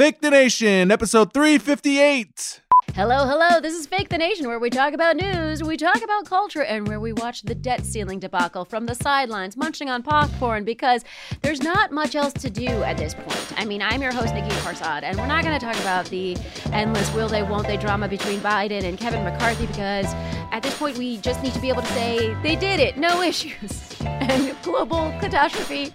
[0.00, 2.62] Fake the Nation, episode 358.
[2.94, 3.60] Hello, hello.
[3.60, 6.88] This is Fake the Nation, where we talk about news, we talk about culture, and
[6.88, 11.04] where we watch the debt ceiling debacle from the sidelines, munching on popcorn, because
[11.42, 13.52] there's not much else to do at this point.
[13.58, 16.34] I mean, I'm your host, Negin Farsad, and we're not going to talk about the
[16.72, 20.06] endless will they, won't they drama between Biden and Kevin McCarthy, because
[20.50, 23.20] at this point, we just need to be able to say they did it, no
[23.20, 25.92] issues, and global catastrophe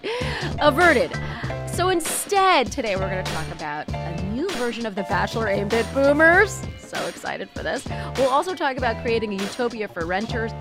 [0.60, 1.10] averted.
[1.76, 5.74] So instead, today we're going to talk about a new version of The Bachelor aimed
[5.74, 6.62] at boomers.
[6.78, 7.86] So excited for this.
[8.16, 10.52] We'll also talk about creating a utopia for renters.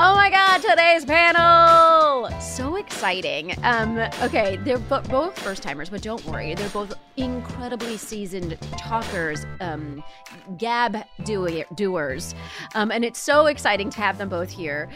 [0.00, 2.30] Oh my God, today's panel!
[2.40, 3.56] So exciting.
[3.64, 6.54] Um, okay, they're bo- both first timers, but don't worry.
[6.54, 10.04] They're both incredibly seasoned talkers, um,
[10.56, 12.36] gab do- doers.
[12.76, 14.88] Um, and it's so exciting to have them both here.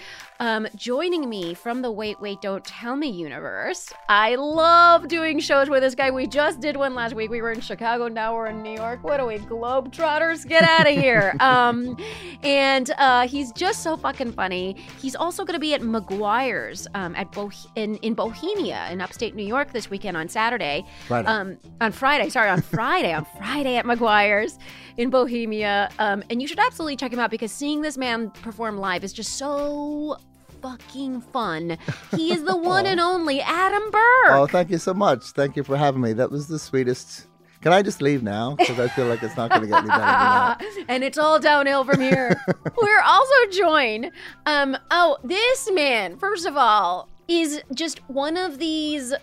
[0.43, 3.93] Um, joining me from the Wait, Wait, Don't Tell Me universe.
[4.09, 6.11] I love doing shows with this guy.
[6.11, 7.31] We just did one last week.
[7.31, 9.05] We were in Chicago, now we're in New York.
[9.05, 10.45] What are we, Globetrotters?
[10.49, 11.37] Get out of here.
[11.41, 11.97] um,
[12.43, 14.85] and uh, he's just so fucking funny.
[15.01, 19.37] He's also going to be at McGuire's um, at Bo- in, in Bohemia in upstate
[19.37, 20.85] New York this weekend on Saturday.
[21.07, 21.29] Friday.
[21.29, 24.59] Um, on Friday, sorry, on Friday, on Friday at McGuire's
[24.97, 25.89] in Bohemia.
[26.01, 29.13] Um, and you should absolutely check him out because seeing this man perform live is
[29.13, 30.19] just so
[30.63, 31.77] fucking fun.
[32.15, 34.31] He is the one and only Adam Burke.
[34.31, 35.25] Oh, thank you so much.
[35.33, 36.13] Thank you for having me.
[36.13, 37.27] That was the sweetest.
[37.61, 38.57] Can I just leave now?
[38.57, 40.63] Because I feel like it's not going to get any better than that.
[40.89, 42.41] and it's all downhill from here.
[42.83, 44.11] We're also joined.
[44.47, 49.15] Um, oh, this man, first of all, is just one of these.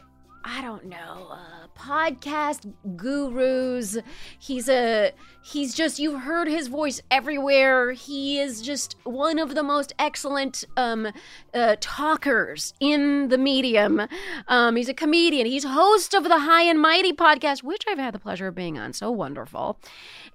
[0.45, 1.27] I don't know.
[1.31, 3.97] Uh, podcast gurus.
[4.37, 7.91] He's a he's just you've heard his voice everywhere.
[7.93, 11.07] He is just one of the most excellent um
[11.53, 14.01] uh, talkers in the medium.
[14.47, 15.47] Um he's a comedian.
[15.47, 18.77] He's host of the High and Mighty podcast, which I've had the pleasure of being
[18.77, 18.93] on.
[18.93, 19.79] So wonderful.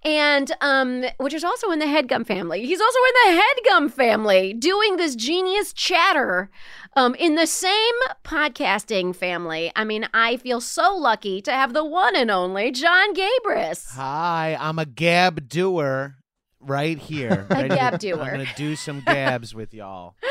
[0.04, 2.66] And um which is also in the Headgum family.
[2.66, 6.50] He's also in the Headgum family doing this genius chatter
[6.96, 9.72] um, in the same podcasting family.
[9.74, 13.94] I mean, I feel so lucky to have the one and only Jon Gabrus.
[13.94, 16.16] Hi, I'm a gab doer
[16.60, 17.46] right here.
[17.50, 18.20] A to- gab doer.
[18.20, 20.14] I'm going to do some gabs with y'all.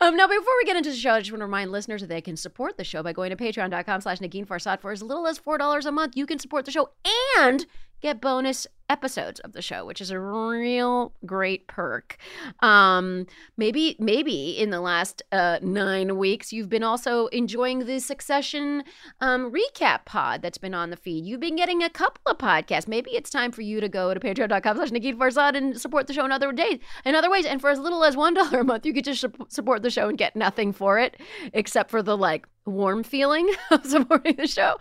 [0.00, 2.08] Um, now, before we get into the show, I just want to remind listeners that
[2.08, 4.80] they can support the show by going to patreon.com slash Negin Farsad.
[4.80, 6.90] For as little as $4 a month, you can support the show
[7.38, 7.66] and
[8.00, 12.16] get bonus episodes of the show, which is a real great perk.
[12.60, 13.26] Um,
[13.56, 18.84] maybe, maybe in the last uh, nine weeks, you've been also enjoying the Succession
[19.20, 21.24] um, recap pod that's been on the feed.
[21.26, 22.88] You've been getting a couple of podcasts.
[22.88, 26.12] Maybe it's time for you to go to patreon.com slash Negin Farsad and support the
[26.12, 27.46] show in other days, in other ways.
[27.46, 30.18] And for as little as $1 a month, you could just support the show and
[30.18, 31.16] get nothing for it
[31.52, 34.76] except for the like warm feeling of supporting the show.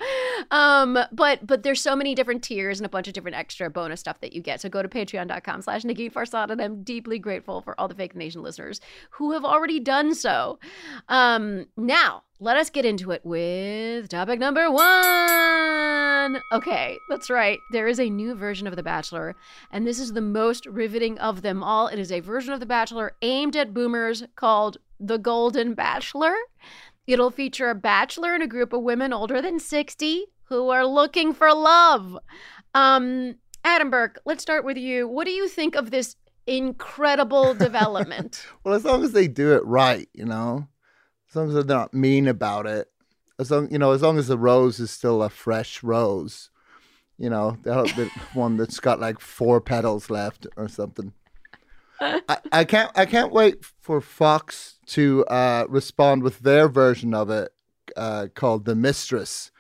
[0.52, 4.00] Um, but but there's so many different tiers and a bunch of different extra bonus
[4.00, 4.62] stuff that you get.
[4.62, 8.16] So go to patreon.com slash Negin Farsad, and I'm deeply grateful for all the Fake
[8.16, 8.82] Nation listeners
[9.12, 10.60] who have already done so.
[11.10, 16.40] Um, now, let us get into it with topic number one.
[16.54, 17.58] Okay, that's right.
[17.72, 19.36] There is a new version of The Bachelor,
[19.72, 21.88] and this is the most riveting of them all.
[21.88, 26.36] It is a version of The Bachelor aimed at boomers called The Golden Bachelor.
[27.08, 31.34] It'll feature a bachelor and a group of women older than 60 who are looking
[31.34, 32.18] for love.
[32.76, 35.08] Um, Adam Burke, let's start with you.
[35.08, 38.46] What do you think of this incredible development?
[38.64, 40.68] well, as long as they do it right, you know,
[41.30, 42.90] as long as they're not mean about it,
[43.40, 46.50] as long you know, as long as the rose is still a fresh rose,
[47.18, 51.14] you know, the one that's got like four petals left or something.
[52.02, 57.30] I, I can't I can't wait for Fox to uh, respond with their version of
[57.30, 57.52] it
[57.96, 59.52] uh, called The Mistress,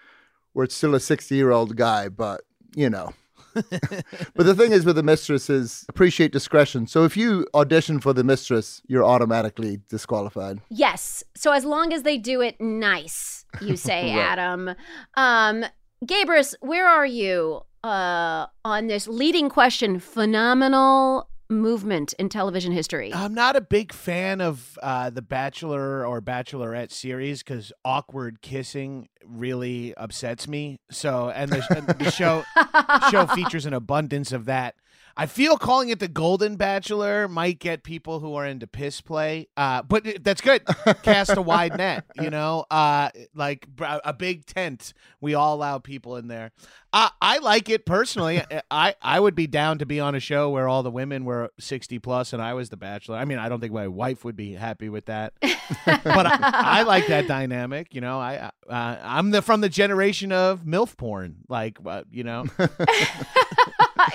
[0.53, 2.41] where it's still a 60 year old guy, but
[2.75, 3.13] you know.
[3.53, 6.85] but the thing is with the mistress is appreciate discretion.
[6.85, 10.61] So if you audition for the mistress, you're automatically disqualified.
[10.69, 11.23] Yes.
[11.35, 14.21] So as long as they do it nice, you say, right.
[14.21, 14.75] Adam.
[15.15, 15.65] Um,
[16.05, 19.99] Gabrus, where are you uh, on this leading question?
[19.99, 23.13] Phenomenal movement in television history.
[23.13, 29.09] I'm not a big fan of uh, the Bachelor or Bachelorette series because awkward kissing
[29.25, 30.79] really upsets me.
[30.91, 32.43] So, and the, and the show
[33.11, 34.75] show features an abundance of that.
[35.19, 39.47] I feel calling it the Golden Bachelor might get people who are into piss play,
[39.57, 40.61] uh, but that's good.
[41.01, 44.93] Cast a wide net, you know, uh, like a big tent.
[45.19, 46.51] We all allow people in there.
[46.93, 48.43] Uh, I like it personally.
[48.71, 51.51] I I would be down to be on a show where all the women were
[51.59, 53.17] sixty plus and I was the Bachelor.
[53.17, 56.83] I mean, I don't think my wife would be happy with that, but I, I,
[56.83, 57.95] like that dynamic.
[57.95, 62.23] You know, I uh, I'm the from the generation of milf porn, like uh, you
[62.23, 62.45] know.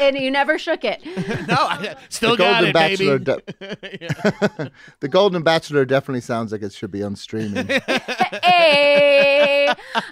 [0.08, 1.04] And you never shook it.
[1.48, 3.42] no, I still the got Golden it, Bachelor baby.
[3.60, 4.70] De-
[5.00, 7.66] the Golden Bachelor definitely sounds like it should be on streaming.
[8.42, 9.68] hey,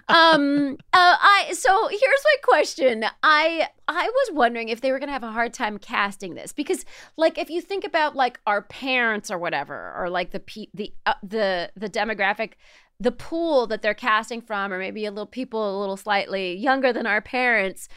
[0.09, 3.05] um, uh, I so here's my question.
[3.23, 6.53] I I was wondering if they were going to have a hard time casting this
[6.53, 6.85] because,
[7.17, 10.43] like, if you think about like our parents or whatever, or like the
[10.75, 12.53] the uh, the the demographic
[13.01, 16.93] the pool that they're casting from or maybe a little people a little slightly younger
[16.93, 17.89] than our parents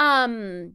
[0.00, 0.74] um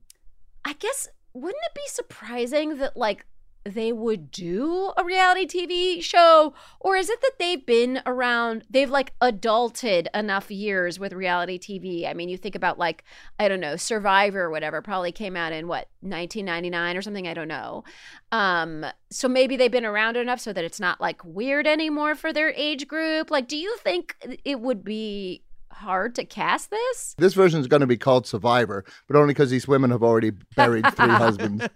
[0.70, 3.26] I guess wouldn't it be surprising that like
[3.64, 6.54] they would do a reality TV show?
[6.80, 12.08] Or is it that they've been around, they've like adulted enough years with reality TV?
[12.08, 13.04] I mean, you think about like,
[13.40, 17.28] I don't know, Survivor or whatever, probably came out in what, 1999 or something?
[17.28, 17.84] I don't know.
[18.32, 22.32] Um, so maybe they've been around enough so that it's not like weird anymore for
[22.32, 23.32] their age group.
[23.32, 27.16] Like, do you think it would be hard to cast this?
[27.18, 30.32] This version is going to be called Survivor, but only because these women have already
[30.56, 31.68] buried three husbands.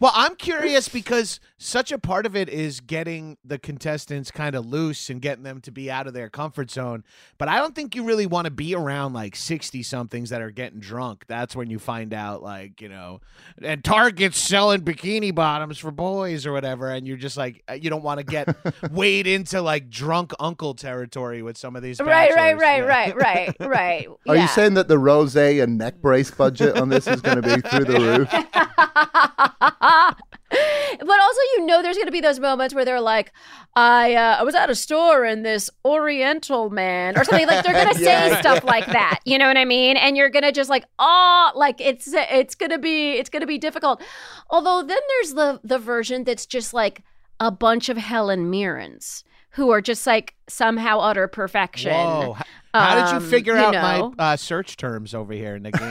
[0.00, 4.66] Well, I'm curious because such a part of it is getting the contestants kind of
[4.66, 7.04] loose and getting them to be out of their comfort zone.
[7.36, 10.50] But I don't think you really want to be around like 60 somethings that are
[10.50, 11.24] getting drunk.
[11.26, 13.20] That's when you find out, like, you know,
[13.62, 16.90] and Target's selling bikini bottoms for boys or whatever.
[16.90, 18.56] And you're just like, uh, you don't want to get
[18.92, 22.00] weighed into like drunk uncle territory with some of these.
[22.00, 22.84] Right, right, right, yeah.
[22.84, 24.08] right, right, right.
[24.28, 24.42] Are yeah.
[24.42, 27.60] you saying that the rose and neck brace budget on this is going to be
[27.60, 28.00] through the
[29.38, 29.47] roof?
[29.60, 33.32] but also, you know, there's going to be those moments where they're like,
[33.74, 37.72] I, uh, I was at a store and this Oriental man or something like they're
[37.72, 38.34] going to yeah.
[38.34, 39.20] say stuff like that.
[39.24, 39.96] You know what I mean?
[39.96, 43.42] And you're going to just like, oh, like it's, it's going to be, it's going
[43.42, 44.02] to be difficult.
[44.50, 47.02] Although then there's the, the version that's just like
[47.40, 51.92] a bunch of Helen Mirrens who are just like somehow utter perfection.
[51.92, 52.36] Whoa.
[52.78, 54.14] How did you um, figure you out know.
[54.16, 55.78] my uh, search terms over here, Nikki?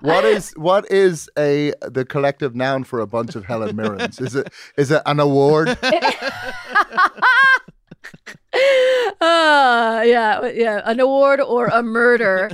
[0.00, 4.20] what is what is a the collective noun for a bunch of Helen Mirrens?
[4.20, 5.78] Is it is it an award?
[9.20, 12.50] uh, yeah, yeah, an award or a murder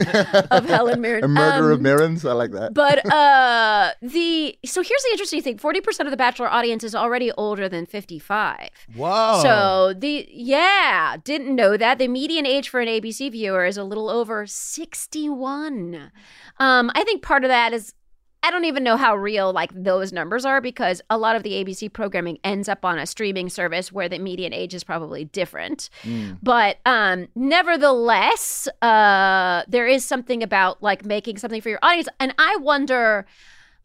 [0.50, 1.24] of Helen Mirren.
[1.24, 2.24] A murder of Um, Mirrens.
[2.24, 2.74] I like that.
[2.74, 6.94] But uh, the so here's the interesting thing: forty percent of the Bachelor audience is
[6.94, 8.70] already older than fifty-five.
[8.96, 9.40] Whoa.
[9.42, 13.84] So the yeah, didn't know that the median age for an ABC viewer is a
[13.84, 16.10] little over sixty-one.
[16.58, 17.94] Um, I think part of that is
[18.44, 21.52] I don't even know how real like those numbers are because a lot of the
[21.52, 25.88] ABC programming ends up on a streaming service where the median age is probably different.
[26.02, 26.40] Mm.
[26.42, 32.34] But um, nevertheless, uh, there is something about like making something for your audience, and
[32.36, 33.24] I wonder,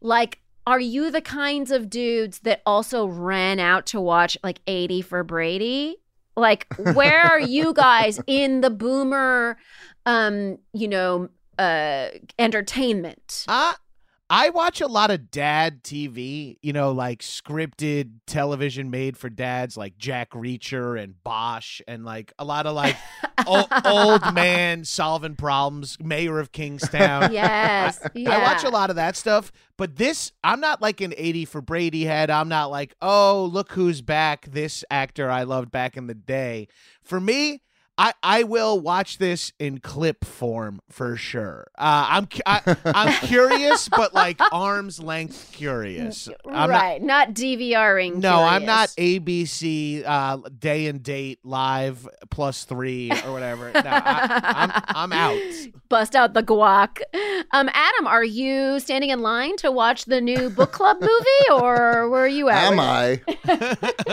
[0.02, 5.00] like, are you the kinds of dudes that also ran out to watch like 80
[5.00, 5.96] for Brady?
[6.36, 9.56] Like, where are you guys in the boomer,
[10.04, 13.46] um, you know, uh, entertainment?
[13.48, 13.72] Uh,
[14.32, 19.76] I watch a lot of dad TV, you know, like scripted television made for dads,
[19.76, 22.96] like Jack Reacher and Bosch, and like a lot of like
[23.44, 27.32] o- old man solving problems, mayor of Kingstown.
[27.32, 28.30] yes, yeah.
[28.30, 31.60] I watch a lot of that stuff, but this, I'm not like an 80 for
[31.60, 32.30] Brady head.
[32.30, 36.68] I'm not like, oh, look who's back, this actor I loved back in the day.
[37.02, 37.62] For me,
[38.00, 41.66] I, I will watch this in clip form for sure.
[41.76, 46.26] Uh, I'm cu- I, I'm curious, but like arm's length curious.
[46.46, 48.16] I'm not, right, not, DVRing.
[48.16, 48.88] no, I'm not.
[48.90, 53.70] ABC uh, day and date live plus three or whatever.
[53.70, 54.40] No, I,
[54.86, 55.38] I'm I'm out.
[55.90, 57.02] Bust out the guac.
[57.52, 62.08] Um, Adam, are you standing in line to watch the new book club movie, or
[62.08, 62.72] where are you at?
[62.72, 63.20] Am I?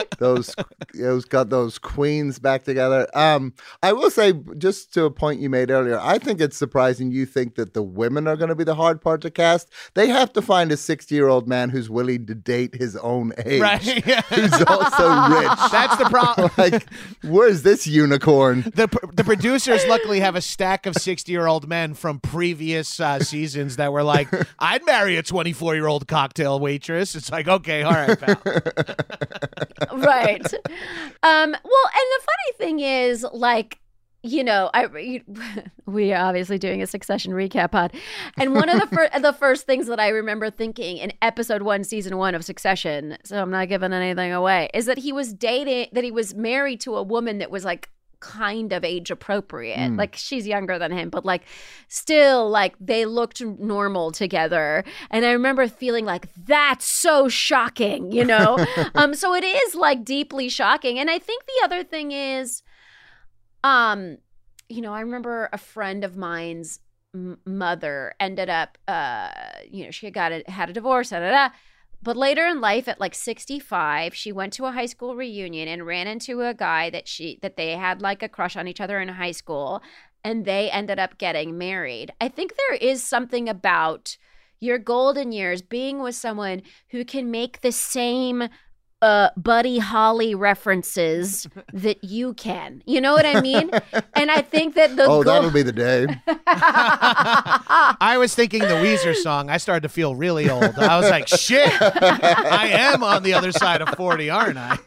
[0.20, 0.54] those
[0.94, 3.08] those got those queens back together.
[3.14, 3.54] Um,
[3.84, 7.26] I will say, just to a point you made earlier, I think it's surprising you
[7.26, 9.70] think that the women are going to be the hard part to cast.
[9.94, 13.82] They have to find a sixty-year-old man who's willing to date his own age, Right.
[14.30, 15.52] who's also rich.
[15.72, 16.50] That's the problem.
[16.58, 16.86] like,
[17.24, 18.62] where's this unicorn?
[18.76, 23.20] the the producers luckily have a stack of 60 year old men from previous uh,
[23.20, 24.28] seasons that were like,
[24.60, 27.16] I'd marry a 24 year old cocktail waitress.
[27.16, 28.42] It's like, okay, all right, pal.
[29.98, 30.46] right.
[31.24, 33.67] Um, well, and the funny thing is, like,
[34.24, 35.24] you know, I you-
[35.86, 37.94] we are obviously doing a Succession recap pod,
[38.38, 41.84] and one of the first the first things that I remember thinking in episode one,
[41.84, 45.90] season one of Succession, so I'm not giving anything away, is that he was dating,
[45.94, 49.78] that he was married to a woman that was like kind of age appropriate.
[49.78, 49.98] Mm.
[49.98, 51.44] Like she's younger than him, but like
[51.88, 54.84] still like they looked normal together.
[55.12, 58.58] And I remember feeling like that's so shocking, you know?
[58.96, 60.98] um so it is like deeply shocking.
[61.00, 62.64] And I think the other thing is
[63.64, 64.18] um
[64.70, 66.80] you know, I remember a friend of mine's
[67.16, 69.30] m- mother ended up uh
[69.70, 71.50] you know, she had got a, had a divorce, da, da, da.
[72.02, 75.86] But later in life, at like 65, she went to a high school reunion and
[75.86, 79.00] ran into a guy that she that they had like a crush on each other
[79.00, 79.82] in high school,
[80.24, 82.12] and they ended up getting married.
[82.22, 84.18] I think there is something about
[84.60, 88.48] your golden years being with someone who can make the same
[89.02, 93.70] uh buddy holly references that you can you know what i mean
[94.16, 96.08] and i think that the oh, go- that'll be the day.
[98.00, 99.50] I was thinking the Weezer song.
[99.50, 100.64] I started to feel really old.
[100.64, 104.78] I was like, shit, I am on the other side of 40, aren't I?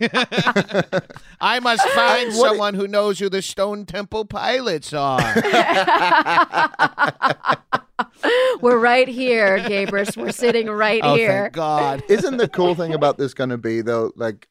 [1.40, 5.20] I must find What- someone who knows who the Stone Temple Pilots are.
[8.60, 12.02] we're right here gabrus we're sitting right oh, here thank God.
[12.08, 14.48] Isn't the cool thing about this going to be though, like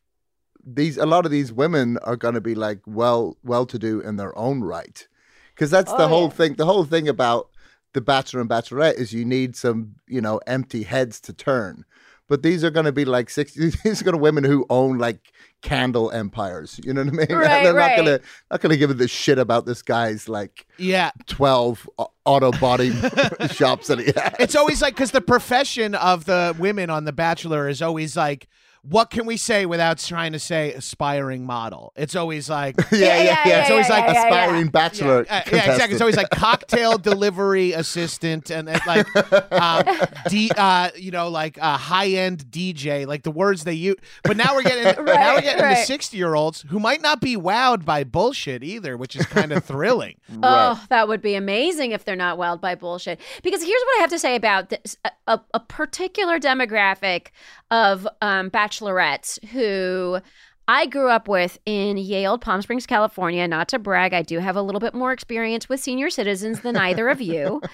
[0.65, 3.99] these a lot of these women are going to be like well well to do
[4.01, 5.07] in their own right,
[5.55, 6.29] because that's the Oh, whole yeah.
[6.39, 6.53] thing.
[6.55, 7.49] The whole thing about
[7.93, 11.85] the Bachelor and Bachelorette is you need some you know empty heads to turn.
[12.27, 13.69] But these are going to be like sixty.
[13.83, 15.31] These are going to women who own like
[15.63, 16.79] candle empires.
[16.83, 17.27] You know what I mean?
[17.39, 17.97] Right, They're right.
[17.97, 21.09] not going to not going to give a this shit about this guy's like Yeah.
[21.25, 22.91] twelve uh, auto body
[23.51, 24.33] shops that he has.
[24.39, 28.47] It's always like because the profession of the women on The Bachelor is always like,
[28.81, 31.91] what can we say without trying to say aspiring model?
[31.95, 33.47] It's always like, yeah, yeah, yeah.
[33.47, 34.25] yeah, It's always yeah, like yeah, yeah.
[34.25, 35.25] aspiring bachelor.
[35.25, 35.93] Yeah, uh, yeah, exactly.
[35.93, 39.83] It's always like cocktail delivery assistant and, and like, um,
[40.29, 43.97] D, uh, you know, like uh, high end DJ, like the words they use.
[44.23, 45.75] But now we're getting now we're getting right.
[45.77, 49.51] the sixty year olds who might not be wowed by bullshit either, which is kind
[49.51, 50.15] of thrilling.
[50.29, 50.39] Right.
[50.43, 53.19] Oh, that would be amazing if they're not wowed by bullshit.
[53.43, 57.27] Because here's what I have to say about this a, a, a particular demographic
[57.71, 60.19] of um, bachelorettes who
[60.67, 63.47] I grew up with in Yale, Palm Springs, California.
[63.47, 66.77] Not to brag, I do have a little bit more experience with senior citizens than
[66.77, 67.61] either of you.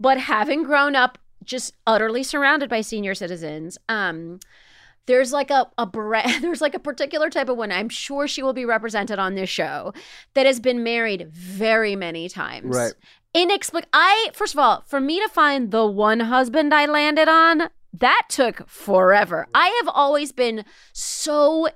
[0.00, 4.38] But having grown up just utterly surrounded by senior citizens, um,
[5.06, 5.86] there's like a a
[6.40, 7.76] there's like a particular type of woman.
[7.76, 9.92] I'm sure she will be represented on this show
[10.34, 12.76] that has been married very many times.
[12.76, 12.92] Right.
[13.34, 13.86] Inexplic.
[13.92, 18.22] I first of all, for me to find the one husband I landed on, that
[18.28, 19.46] took forever.
[19.54, 21.68] I have always been so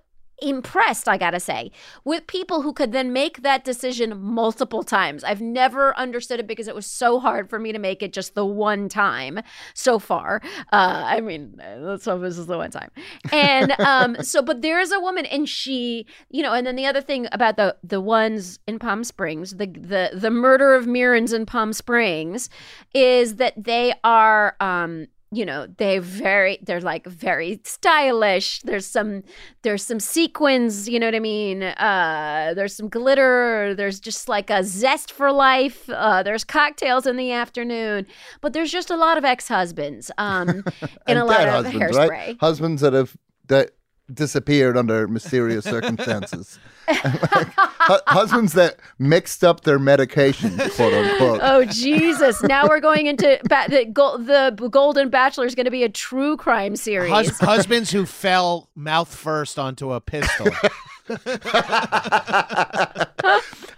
[0.43, 1.71] impressed, I gotta say,
[2.05, 5.25] with people who could then make that decision multiple times.
[5.25, 8.35] I've never understood it because it was so hard for me to make it just
[8.35, 9.41] the one time
[9.75, 10.43] so far.
[10.73, 12.91] Uh, I mean, let's hope this is the one time.
[13.31, 16.87] And um, so, but there is a woman, and she, you know, and then the
[16.87, 21.33] other thing about the the ones in Palm Springs, the the the murder of Mirrens
[21.33, 22.51] in Palm Springs,
[22.95, 24.57] is that they are.
[24.61, 28.61] Um, you know they very they're like very stylish.
[28.63, 29.23] There's some
[29.63, 31.63] there's some sequins you know what i mean?
[31.63, 33.75] Uh there's some glitter.
[33.75, 35.89] There's just like a zest for life.
[35.89, 38.07] Uh there's cocktails in the afternoon.
[38.43, 40.49] But there's just a lot of ex-husbands um
[40.81, 42.09] and, And a lot of husbands, hairspray.
[42.09, 42.37] right?
[42.41, 43.17] Husbands that have
[43.49, 43.71] that
[44.15, 46.59] disappeared under mysterious circumstances.
[46.89, 51.41] Hu- husbands that mixed up their medication, quote unquote.
[51.43, 52.43] Oh Jesus!
[52.43, 55.89] Now we're going into ba- the, Gol- the Golden Bachelor is going to be a
[55.89, 57.13] true crime series.
[57.13, 60.49] Hus- husbands who fell mouth first onto a pistol.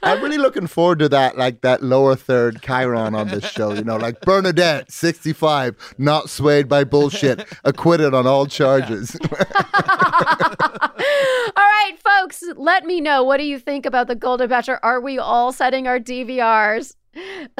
[0.03, 3.73] I'm really looking forward to that, like that lower third chyron on this show.
[3.73, 9.17] You know, like Bernadette, 65, not swayed by bullshit, acquitted on all charges.
[11.57, 13.23] All right, folks, let me know.
[13.23, 14.85] What do you think about the Golden Bachelor?
[14.85, 16.95] Are we all setting our DVRs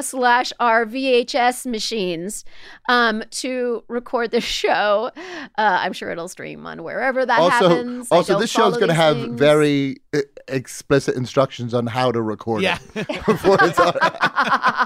[0.01, 2.45] slash our VHS machines
[2.89, 5.11] um, to record the show?
[5.15, 8.11] Uh, I'm sure it'll stream on wherever that also, happens.
[8.11, 9.39] I also, this show's follow going to have things.
[9.39, 12.79] very uh, explicit instructions on how to record yeah.
[12.95, 13.93] it before it's on.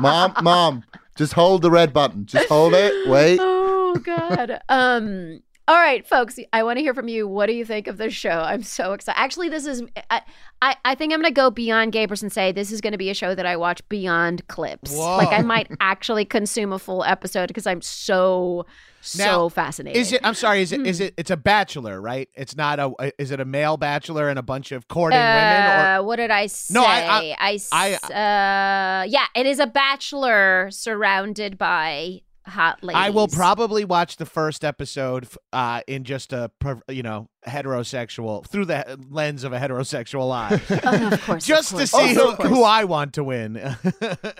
[0.01, 0.83] mom, mom,
[1.15, 2.25] just hold the red button.
[2.25, 3.09] Just hold it.
[3.09, 3.39] Wait.
[3.91, 7.63] oh god um all right folks i want to hear from you what do you
[7.63, 10.21] think of this show i'm so excited actually this is i
[10.63, 13.13] i, I think i'm gonna go beyond Gabrus and say this is gonna be a
[13.13, 15.17] show that i watch beyond clips Whoa.
[15.17, 18.65] like i might actually consume a full episode because i'm so
[19.01, 20.19] so Now, fascinated Is it?
[20.25, 20.61] I'm sorry.
[20.61, 20.81] Is it?
[20.81, 20.85] Hmm.
[20.85, 21.13] It?
[21.15, 22.27] It's a bachelor, right?
[22.33, 23.13] It's not a.
[23.17, 25.63] Is it a male bachelor and a bunch of courting women?
[25.63, 26.73] Or uh, what did I say?
[26.73, 27.33] No, I.
[27.71, 27.93] I.
[27.93, 32.99] uh, yeah, it is a bachelor surrounded by hot ladies.
[32.99, 38.45] I will probably watch the first episode uh, in just a per- you know heterosexual
[38.47, 42.35] through the lens of a heterosexual eye, Oh, of course, of just to see Also,
[42.35, 43.57] who, who I want to win.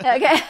[0.04, 0.40] Okay.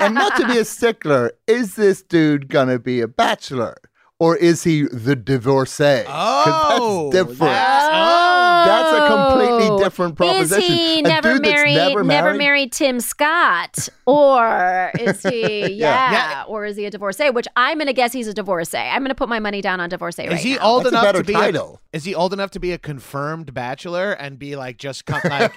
[0.00, 3.76] And not to be a stickler, is this dude going to be a bachelor?
[4.20, 6.04] Or is he the divorcee?
[6.08, 7.52] oh, that's different.
[7.52, 8.33] that's- oh.
[8.64, 10.62] That's a completely different proposition.
[10.62, 11.74] Is he never dude that's married?
[11.74, 12.38] never married?
[12.38, 15.54] married Tim Scott, or is he?
[15.84, 16.44] Yeah, Yeah.
[16.46, 17.30] or is he a divorcee?
[17.30, 18.76] Which I'm gonna guess he's a divorcee.
[18.78, 20.62] I'm gonna put my money down on divorcee Is right he now.
[20.62, 21.80] old That's enough better to be title.
[21.92, 25.20] A, is he old enough to be a confirmed bachelor and be like just come,
[25.24, 25.52] like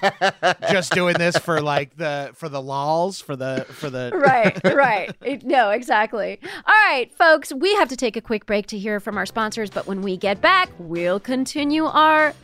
[0.70, 5.14] just doing this for like the for the lols for the for the right, right.
[5.24, 6.38] It- no, exactly.
[6.44, 9.70] All right, folks, we have to take a quick break to hear from our sponsors,
[9.70, 12.34] but when we get back, we'll continue our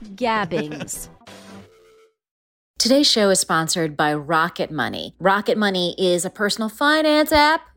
[2.78, 5.16] Today's show is sponsored by Rocket Money.
[5.18, 7.62] Rocket Money is a personal finance app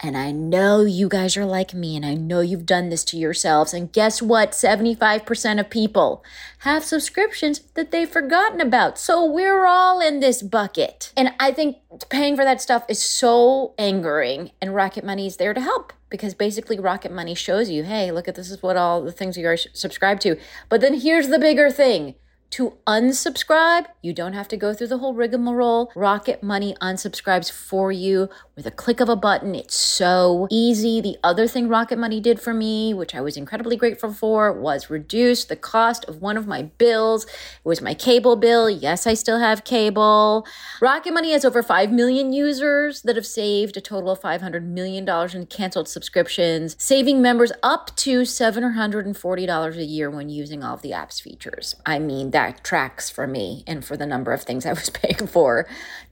[0.00, 3.16] And I know you guys are like me, and I know you've done this to
[3.16, 3.74] yourselves.
[3.74, 4.52] And guess what?
[4.52, 6.24] 75% of people
[6.58, 8.96] have subscriptions that they've forgotten about.
[8.96, 11.12] So we're all in this bucket.
[11.16, 11.78] And I think
[12.10, 16.32] paying for that stuff is so angering, and Rocket Money is there to help because
[16.32, 19.46] basically Rocket Money shows you, hey, look at this is what all the things you
[19.48, 20.36] are subscribed to.
[20.68, 22.14] But then here's the bigger thing
[22.50, 25.92] to unsubscribe, you don't have to go through the whole rigmarole.
[25.94, 29.54] Rocket Money unsubscribes for you with a click of a button.
[29.54, 31.00] It's so easy.
[31.00, 34.90] The other thing Rocket Money did for me, which I was incredibly grateful for, was
[34.90, 37.24] reduce the cost of one of my bills.
[37.24, 37.30] It
[37.62, 38.68] was my cable bill.
[38.68, 40.44] Yes, I still have cable.
[40.82, 45.08] Rocket Money has over 5 million users that have saved a total of $500 million
[45.08, 50.92] in canceled subscriptions, saving members up to $740 a year when using all of the
[50.92, 51.76] app's features.
[51.86, 55.28] I mean, that tracks for me and for the number of things I was paying
[55.28, 55.68] for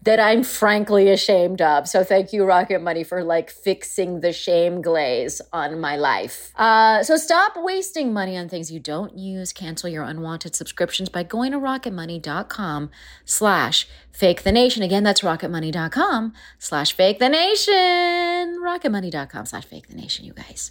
[0.06, 1.88] that I'm frankly ashamed of.
[1.88, 6.52] So thank you, Rocket Money, for like fixing the shame glaze on my life.
[6.56, 9.52] Uh, so stop wasting money on things you don't use.
[9.52, 12.90] Cancel your unwanted subscriptions by going to rocketmoney.com
[13.24, 14.82] slash fake the nation.
[14.84, 18.60] Again, that's rocketmoney.com slash fake the nation.
[18.62, 20.70] Rocketmoney.com slash fake the nation, you guys.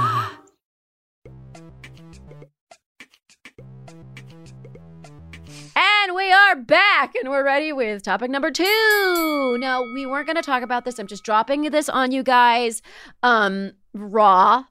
[7.01, 9.57] Back and we're ready with topic number two.
[9.59, 10.99] No, we weren't going to talk about this.
[10.99, 12.83] I'm just dropping this on you guys
[13.23, 14.65] um, raw,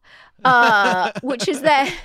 [0.45, 1.93] uh, which is that.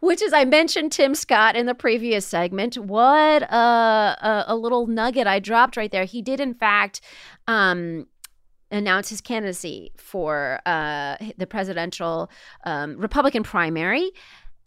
[0.00, 2.78] Which is, I mentioned Tim Scott in the previous segment.
[2.78, 6.06] What a, a, a little nugget I dropped right there.
[6.06, 7.02] He did, in fact,
[7.46, 8.06] um,
[8.70, 12.30] announce his candidacy for uh, the presidential
[12.64, 14.10] um, Republican primary.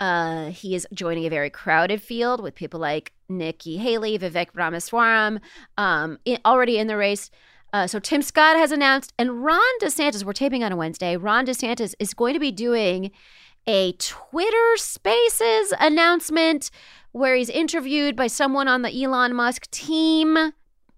[0.01, 5.39] Uh, he is joining a very crowded field with people like Nikki Haley, Vivek Ramaswamy,
[5.77, 7.29] um, in, already in the race.
[7.71, 11.45] Uh, so Tim Scott has announced, and Ron DeSantis, we're taping on a Wednesday, Ron
[11.45, 13.11] DeSantis is going to be doing
[13.67, 16.71] a Twitter Spaces announcement
[17.11, 20.51] where he's interviewed by someone on the Elon Musk team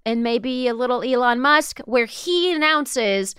[0.05, 3.35] and maybe a little Elon Musk, where he announces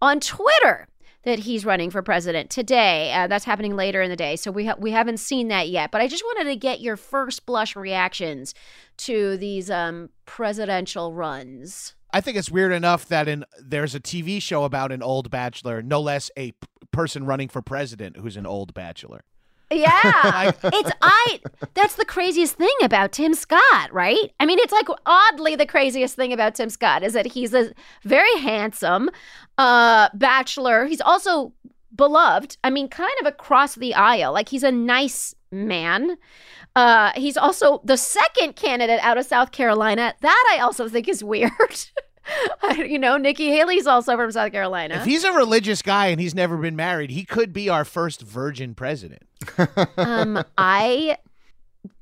[0.00, 0.88] on Twitter
[1.24, 3.12] that he's running for president today.
[3.12, 5.90] Uh, that's happening later in the day, so we ha- we haven't seen that yet.
[5.90, 8.54] But I just wanted to get your first blush reactions
[8.98, 11.94] to these um, presidential runs.
[12.12, 15.80] I think it's weird enough that in there's a TV show about an old bachelor,
[15.80, 16.58] no less a p-
[16.90, 19.24] person running for president who's an old bachelor.
[19.72, 20.52] Yeah.
[20.64, 21.40] it's I
[21.74, 24.32] that's the craziest thing about Tim Scott, right?
[24.40, 27.72] I mean, it's like oddly the craziest thing about Tim Scott is that he's a
[28.02, 29.10] very handsome
[29.58, 30.86] uh bachelor.
[30.86, 31.52] He's also
[31.94, 32.56] beloved.
[32.64, 34.32] I mean, kind of across the aisle.
[34.32, 36.16] Like he's a nice man.
[36.76, 40.14] Uh he's also the second candidate out of South Carolina.
[40.20, 41.50] That I also think is weird.
[42.76, 44.96] you know, Nikki Haley's also from South Carolina.
[44.96, 48.22] If he's a religious guy and he's never been married, he could be our first
[48.22, 49.22] virgin president.
[49.96, 51.18] um, I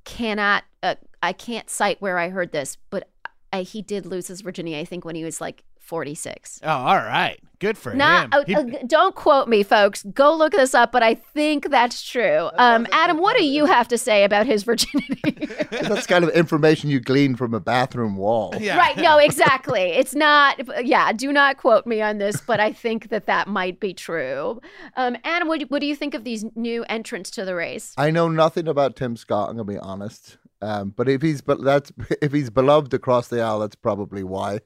[0.05, 3.09] cannot, uh, I can't cite where I heard this, but
[3.53, 4.79] I, he did lose his virginity.
[4.79, 6.61] I think when he was like 46.
[6.62, 7.38] Oh, all right.
[7.59, 8.31] Good for Not, him.
[8.33, 10.05] uh, He- uh, don't quote me, folks.
[10.14, 12.48] Go look this up, but I think that's true.
[12.57, 15.46] Um, Adam, what do you have to say about his virginity?
[15.70, 18.55] That's kind of information you glean from a bathroom wall.
[18.59, 18.79] yeah.
[18.79, 18.96] Right.
[18.96, 19.83] No, exactly.
[19.83, 23.79] It's not, yeah, do not quote me on this, but I think that that might
[23.81, 24.61] be true.
[24.96, 27.92] Um, Adam, what, do- what do you think of these new entrants to the race?
[27.98, 29.50] I know nothing about Tim Scott.
[29.50, 30.38] I'm gonna be honest.
[30.62, 31.90] Um, but if he's but that's
[32.22, 34.61] if he's beloved across the aisle, that's probably why.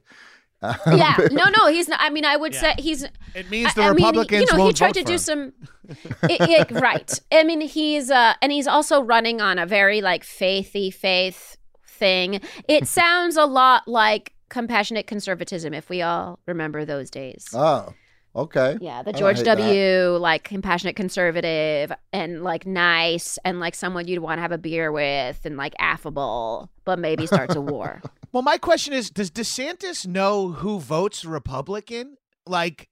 [0.87, 1.17] Yeah.
[1.31, 1.99] No, no, he's not.
[2.01, 3.03] I mean, I would say he's.
[3.33, 5.19] It means the I- I mean, Republicans you know, he tried to do him.
[5.19, 5.53] some.
[6.23, 7.19] it, it- right.
[7.31, 12.39] I mean, he's uh, and he's also running on a very like faithy faith thing.
[12.67, 17.47] It sounds a lot like compassionate conservatism, if we all remember those days.
[17.53, 17.93] Oh,
[18.35, 18.77] okay.
[18.79, 19.57] Yeah, the George hate that.
[19.57, 20.17] W.
[20.17, 24.91] like compassionate conservative and like nice and like someone you'd want to have a beer
[24.91, 28.01] with and like affable, but maybe starts a war.
[28.35, 32.17] Well, my question is Does DeSantis know who votes Republican?
[32.45, 32.89] Like,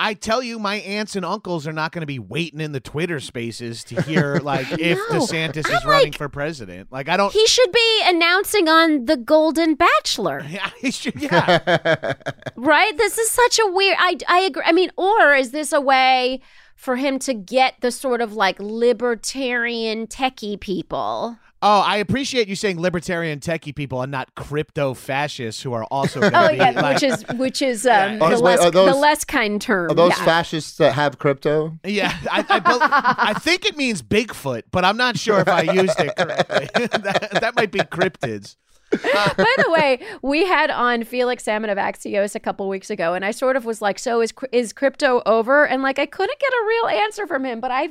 [0.00, 2.80] I tell you, my aunts and uncles are not going to be waiting in the
[2.80, 4.98] Twitter spaces to hear, like, if.
[4.98, 6.90] DeSantis I'm is running for president.
[6.90, 7.32] Like, I don't.
[7.32, 10.44] he should be announcing on the Golden Bachelor.
[10.50, 12.14] Yeah, he should, yeah.
[12.56, 12.96] Right?
[12.98, 13.96] This is such a weird.
[13.96, 14.64] I I agree.
[14.66, 16.40] I mean, or is this a way
[16.80, 21.36] for him to get the sort of like libertarian techie people?
[21.62, 26.20] Oh, I appreciate you saying libertarian techie people and not crypto fascists who are also
[26.32, 28.94] Oh be yeah, like, which is which is um, Oh, the wait, less are those-
[28.94, 29.90] the less kind term.
[29.90, 30.24] Are those yeah.
[30.24, 31.78] fascists that have crypto?
[31.84, 35.62] Yeah, I, I, bel- I think it means Bigfoot, but I'm not sure if I
[35.62, 36.68] used it correctly.
[36.98, 38.56] that, that might be cryptids.
[39.36, 43.24] By the way, we had on Felix Salmon of Axios a couple weeks ago, and
[43.24, 46.52] I sort of was like, "So is is crypto over?" And like, I couldn't get
[46.52, 47.90] a real answer from him, but I,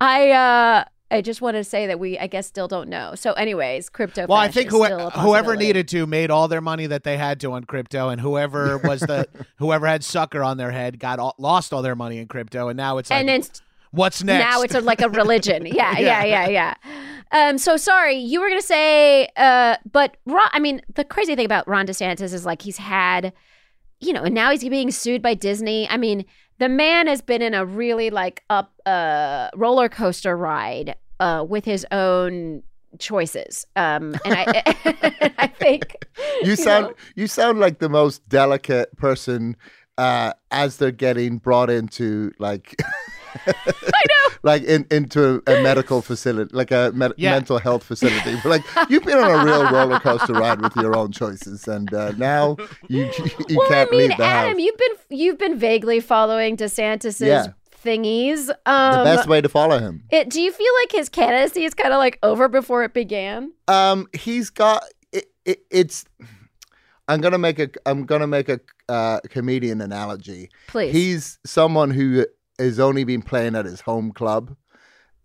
[0.00, 3.14] I, uh, I just want to say that we, I guess, still don't know.
[3.14, 4.26] So, anyways, crypto.
[4.26, 7.40] Well, I think is who, whoever needed to made all their money that they had
[7.40, 11.34] to on crypto, and whoever was the whoever had sucker on their head got all,
[11.38, 13.42] lost all their money in crypto, and now it's like, and then
[13.96, 14.44] what's next?
[14.44, 15.66] now it's a, like a religion.
[15.76, 16.74] Yeah, yeah, yeah, yeah.
[17.32, 21.44] Um, so sorry, you were gonna say, uh, but Ron, I mean, the crazy thing
[21.44, 23.32] about Ron DeSantis is like he's had,
[24.00, 25.88] you know, and now he's being sued by Disney.
[25.88, 26.24] I mean,
[26.58, 31.64] the man has been in a really like up uh roller coaster ride uh with
[31.64, 32.62] his own
[32.98, 33.66] choices.
[33.76, 35.96] Um, and I, I think
[36.42, 36.94] You you sound know.
[37.16, 39.56] you sound like the most delicate person
[39.98, 42.76] uh, as they're getting brought into like
[43.46, 44.34] I know.
[44.42, 47.32] like in, into a medical facility, like a med- Yeah.
[47.32, 48.36] mental health facility.
[48.42, 51.92] But like you've been on a real roller coaster ride with your own choices, and
[51.92, 52.56] uh, now
[52.88, 53.10] you
[53.48, 54.60] you well, I can't mean, leave the Adam, house.
[54.62, 57.46] you've been you've been vaguely following DeSantis's Yeah.
[57.84, 58.46] thingies.
[58.46, 60.02] the Um, best way to follow him.
[60.10, 63.52] It, do you feel like his candidacy is kind of like over before it began?
[63.68, 66.04] Um, he's got it, it, it's.
[67.08, 67.68] I'm gonna make a.
[67.86, 70.50] I'm gonna make a uh, comedian analogy.
[70.66, 70.92] Please.
[70.92, 72.26] He's someone who
[72.58, 74.56] has only been playing at his home club.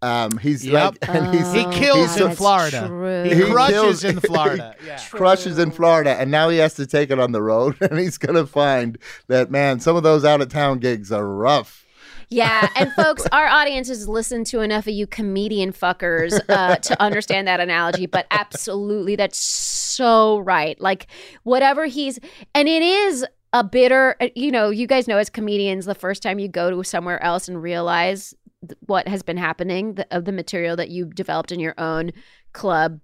[0.03, 0.97] Um, he's Yep.
[1.01, 2.87] like, and he's He kills he's in Florida.
[2.87, 3.23] true.
[3.23, 4.75] He, He crushes kills- in Florida.
[4.85, 4.99] Yeah.
[5.11, 8.17] crushes in Florida, and now he has to take it on the road, and he's
[8.17, 9.79] gonna find that man.
[9.79, 11.85] Some of those out of town gigs are rough.
[12.29, 16.99] Yeah, and folks, our audience has listened to enough of you comedian fuckers uh, to
[17.01, 18.07] understand that analogy.
[18.07, 20.81] But absolutely, that's so right.
[20.81, 21.05] Like
[21.43, 22.17] whatever he's,
[22.55, 24.15] and it is a bitter.
[24.21, 27.21] uh, You know, you guys know as comedians, the first time you go to somewhere
[27.23, 28.33] else and realize
[28.67, 32.11] th- what has been happening the, of the material that you've developed in your own
[32.53, 32.99] club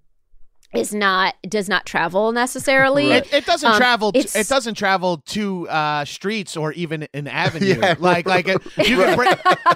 [0.74, 3.10] is not does not travel necessarily.
[3.12, 4.12] It, it doesn't Um, travel.
[4.12, 7.76] t- it doesn't travel to uh, streets or even an avenue.
[7.80, 9.30] Yeah, like like it, you can bring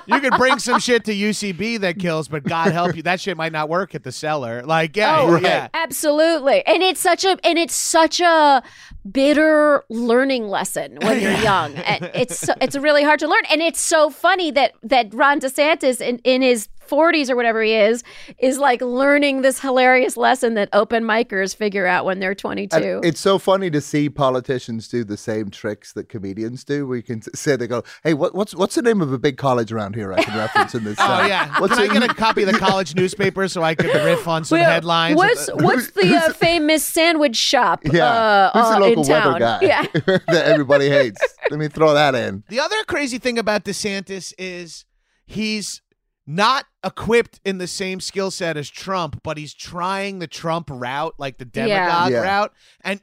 [0.07, 3.37] you can bring some shit to UCB that kills, but God help you, that shit
[3.37, 4.63] might not work at the cellar.
[4.65, 5.69] Like yeah, Oh, yeah.
[5.73, 6.65] Absolutely.
[6.67, 8.63] And it's such a and it's such a
[9.11, 11.75] bitter learning lesson when you're young.
[11.75, 13.43] And it's so, it's really hard to learn.
[13.51, 17.75] And it's so funny that that Ron DeSantis in, in his 40s or whatever he
[17.75, 18.05] is
[18.39, 22.77] is like learning this hilarious lesson that open micers figure out when they're 22.
[22.77, 26.87] And it's so funny to see politicians do the same tricks that comedians do.
[26.87, 29.73] We can say they go, "Hey, what, what's what's the name of a big college
[29.73, 31.29] around here I can reference in this?" Oh town?
[31.29, 31.61] yeah.
[31.61, 34.29] What's Can I the- get a copy of the college newspaper so I could riff
[34.29, 35.17] on some Well, headlines?
[35.17, 37.81] What's what's the uh, famous sandwich shop?
[37.85, 39.33] Yeah, uh, who's the uh, local in town?
[39.33, 39.87] weather guy Yeah.
[40.29, 41.21] that everybody hates?
[41.51, 42.45] Let me throw that in.
[42.49, 44.85] The other crazy thing about DeSantis is
[45.27, 45.81] he's
[46.27, 51.15] not equipped in the same skill set as Trump, but he's trying the Trump route,
[51.19, 52.19] like the demagogue Yeah.
[52.21, 52.53] route.
[52.83, 53.01] And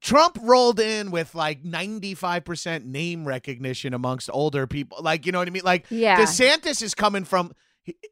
[0.00, 4.98] Trump rolled in with like 95% name recognition amongst older people.
[5.00, 5.64] Like, you know what I mean?
[5.64, 6.16] Like, Yeah.
[6.20, 7.52] DeSantis is coming from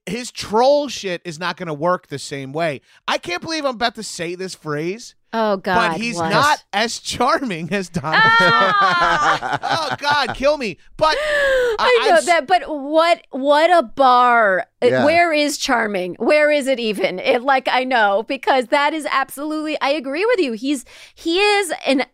[0.07, 2.81] his troll shit is not going to work the same way.
[3.07, 5.91] I can't believe I'm about to say this phrase, Oh God.
[5.91, 6.31] but he's what?
[6.31, 8.77] not as charming as Donald Trump.
[8.81, 10.79] oh God, kill me!
[10.97, 14.67] But I I- know I'm that, but what what a bar!
[14.83, 15.05] Uh, Yeah.
[15.05, 16.15] Where is charming?
[16.15, 17.19] Where is it even?
[17.19, 19.79] It like I know because that is absolutely.
[19.81, 20.53] I agree with you.
[20.53, 22.05] He's he is an.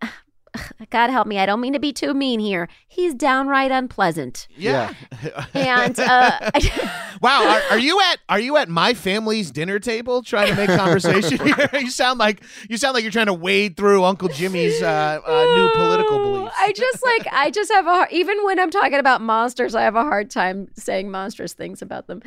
[0.90, 1.38] God help me.
[1.38, 2.68] I don't mean to be too mean here.
[2.86, 4.48] He's downright unpleasant.
[4.56, 4.92] Yeah.
[5.54, 6.50] And uh,
[7.22, 10.68] wow, are, are you at are you at my family's dinner table trying to make
[10.68, 11.68] conversation here?
[11.74, 15.44] you sound like you sound like you're trying to wade through Uncle Jimmy's uh, uh,
[15.56, 16.54] new political beliefs.
[16.58, 19.82] I just like I just have a hard, even when I'm talking about monsters, I
[19.82, 22.22] have a hard time saying monstrous things about them.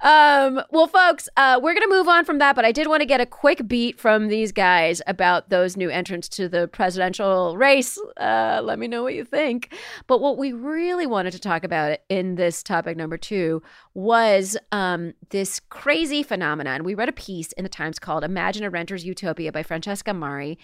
[0.00, 3.06] Um, well, folks, uh, we're gonna move on from that, but I did want to
[3.06, 7.67] get a quick beat from these guys about those new entrants to the presidential race.
[8.16, 9.74] Uh, let me know what you think.
[10.06, 13.62] But what we really wanted to talk about in this topic number two
[13.94, 16.84] was um, this crazy phenomenon.
[16.84, 20.58] We read a piece in the Times called "Imagine a Renter's Utopia" by Francesca Mari,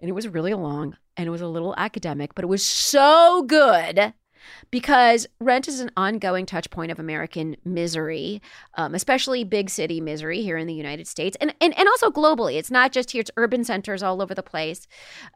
[0.00, 3.42] and it was really long and it was a little academic, but it was so
[3.46, 4.14] good
[4.70, 8.40] because rent is an ongoing touch point of American misery,
[8.74, 12.56] um, especially big city misery here in the United States and, and, and also globally.
[12.56, 14.86] It's not just here, it's urban centers all over the place.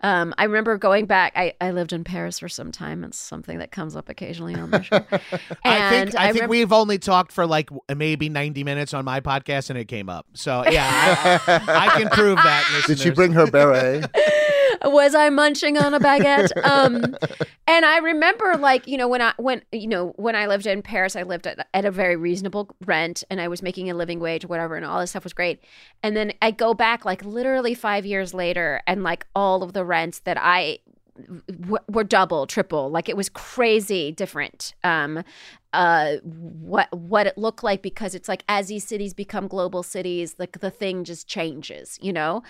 [0.02, 3.04] Um, I remember going back, I, I lived in Paris for some time.
[3.04, 4.96] It's something that comes up occasionally on the show.
[5.64, 9.20] I think I, think remem- we've only talked for like maybe 90 minutes on my
[9.20, 10.26] podcast and it came up.
[10.34, 12.84] So yeah, I, I can prove that.
[12.86, 14.06] Did she bring her beret?
[14.84, 16.50] was I munching on a baguette?
[16.64, 17.16] Um,
[17.66, 20.82] and I remember, like, you know, when I when you know when I lived in
[20.82, 24.18] Paris, I lived at, at a very reasonable rent, and I was making a living
[24.18, 25.62] wage, or whatever, and all this stuff was great.
[26.02, 29.84] And then I go back, like, literally five years later, and like all of the
[29.84, 30.78] rents that I
[31.48, 34.74] w- were double, triple, like it was crazy different.
[34.82, 35.22] Um,
[35.72, 40.36] uh, what what it looked like because it's like as these cities become global cities,
[40.38, 42.42] like the thing just changes, you know.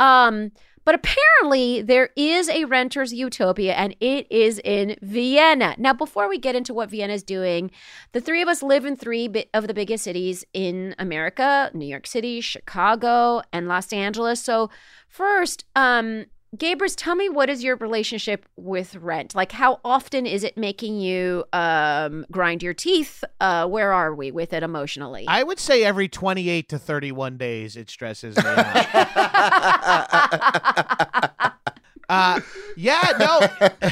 [0.00, 0.52] Um,
[0.88, 5.74] but apparently, there is a renter's utopia, and it is in Vienna.
[5.76, 7.70] Now, before we get into what Vienna is doing,
[8.12, 12.06] the three of us live in three of the biggest cities in America New York
[12.06, 14.42] City, Chicago, and Los Angeles.
[14.42, 14.70] So,
[15.10, 16.24] first, um,
[16.56, 19.34] Gabrus, tell me what is your relationship with rent?
[19.34, 23.22] Like, how often is it making you um, grind your teeth?
[23.38, 25.26] Uh, where are we with it emotionally?
[25.28, 28.94] I would say every 28 to 31 days it stresses me out.
[32.08, 32.40] uh,
[32.76, 33.40] yeah, no.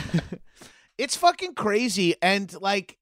[0.99, 2.97] it's fucking crazy and like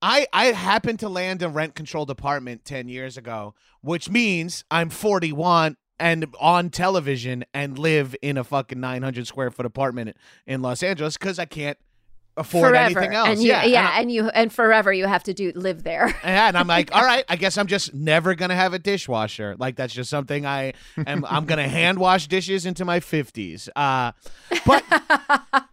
[0.00, 4.88] I I happened to land a rent controlled apartment 10 years ago, which means I'm
[4.88, 10.82] 41 and on television and live in a fucking 900 square foot apartment in Los
[10.82, 11.78] Angeles cuz I can't
[12.36, 12.98] afford forever.
[12.98, 13.28] anything else.
[13.28, 16.08] And you, yeah, yeah, and and you and forever you have to do live there.
[16.24, 19.56] yeah, and I'm like, all right, I guess I'm just never gonna have a dishwasher.
[19.58, 20.72] Like that's just something I
[21.06, 21.24] am.
[21.28, 23.68] I'm gonna hand wash dishes into my fifties.
[23.76, 24.12] Uh,
[24.66, 24.84] but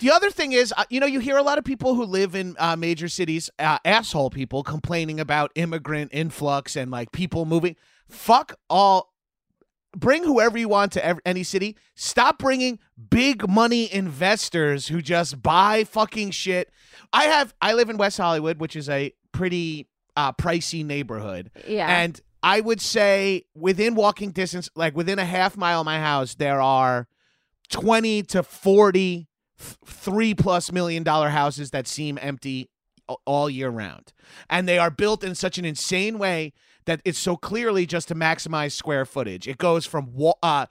[0.00, 2.34] the other thing is, uh, you know, you hear a lot of people who live
[2.34, 7.76] in uh, major cities, uh, asshole people, complaining about immigrant influx and like people moving.
[8.08, 9.11] Fuck all.
[9.96, 11.76] Bring whoever you want to ev- any city.
[11.94, 12.78] Stop bringing
[13.10, 16.70] big money investors who just buy fucking shit.
[17.12, 17.54] I have.
[17.60, 21.50] I live in West Hollywood, which is a pretty uh, pricey neighborhood.
[21.66, 21.88] yeah.
[21.88, 26.34] And I would say within walking distance, like within a half mile of my house,
[26.34, 27.06] there are
[27.70, 29.28] 20 to 40
[29.58, 32.68] th- three plus million dollar houses that seem empty
[33.26, 34.12] all year round.
[34.50, 36.52] And they are built in such an insane way
[36.86, 39.46] that it's so clearly just to maximize square footage.
[39.48, 40.10] It goes from
[40.42, 40.66] uh,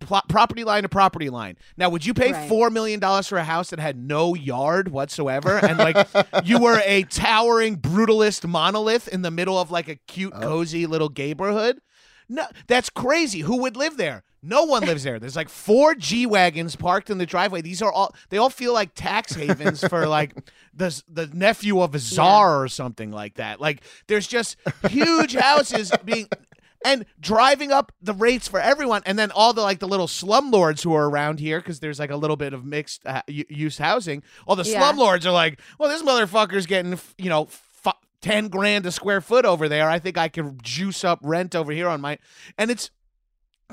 [0.00, 1.56] pl- property line to property line.
[1.76, 2.50] Now, would you pay Right.
[2.50, 5.56] $4 million for a house that had no yard whatsoever?
[5.58, 6.06] And like
[6.44, 11.12] you were a towering brutalist monolith in the middle of like a cute, cozy little
[11.16, 11.80] neighborhood?
[12.28, 13.40] No, that's crazy.
[13.40, 14.22] Who would live there?
[14.42, 15.18] No one lives there.
[15.18, 17.60] There's like four G wagons parked in the driveway.
[17.60, 20.34] These are all they all feel like tax havens for like
[20.74, 23.60] the the nephew of a czar or something like that.
[23.60, 24.56] Like there's just
[24.88, 26.28] huge houses being
[26.84, 30.84] and driving up the rates for everyone and then all the like the little slumlords
[30.84, 34.22] who are around here because there's like a little bit of mixed uh, use housing
[34.46, 34.80] all the Yeah.
[34.80, 37.48] slumlords are like well this motherfucker's getting you know
[38.20, 41.70] 10 grand a square foot over there i think i could juice up rent over
[41.72, 42.18] here on my
[42.56, 42.90] and it's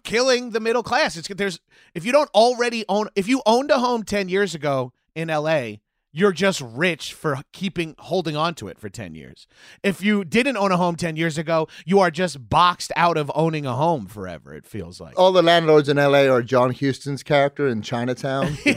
[0.05, 1.17] killing the middle class.
[1.17, 1.59] It's there's
[1.93, 5.71] if you don't already own if you owned a home 10 years ago in la
[6.15, 9.47] you're just rich for keeping holding on to it for 10 years.
[9.83, 13.29] If you didn't own a home 10 years ago, you are just boxed out of
[13.35, 15.19] owning a home forever, it feels like.
[15.19, 18.55] All the landlords in LA are John Huston's character in Chinatown.
[18.65, 18.71] so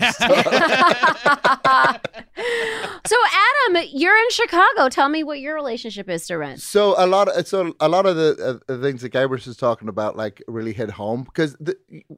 [2.37, 4.89] Adam, you're in Chicago.
[4.89, 6.61] Tell me what your relationship is to rent.
[6.61, 9.57] So a lot of so a lot of the, uh, the things that Gabrus is
[9.57, 11.77] talking about like really hit home because the,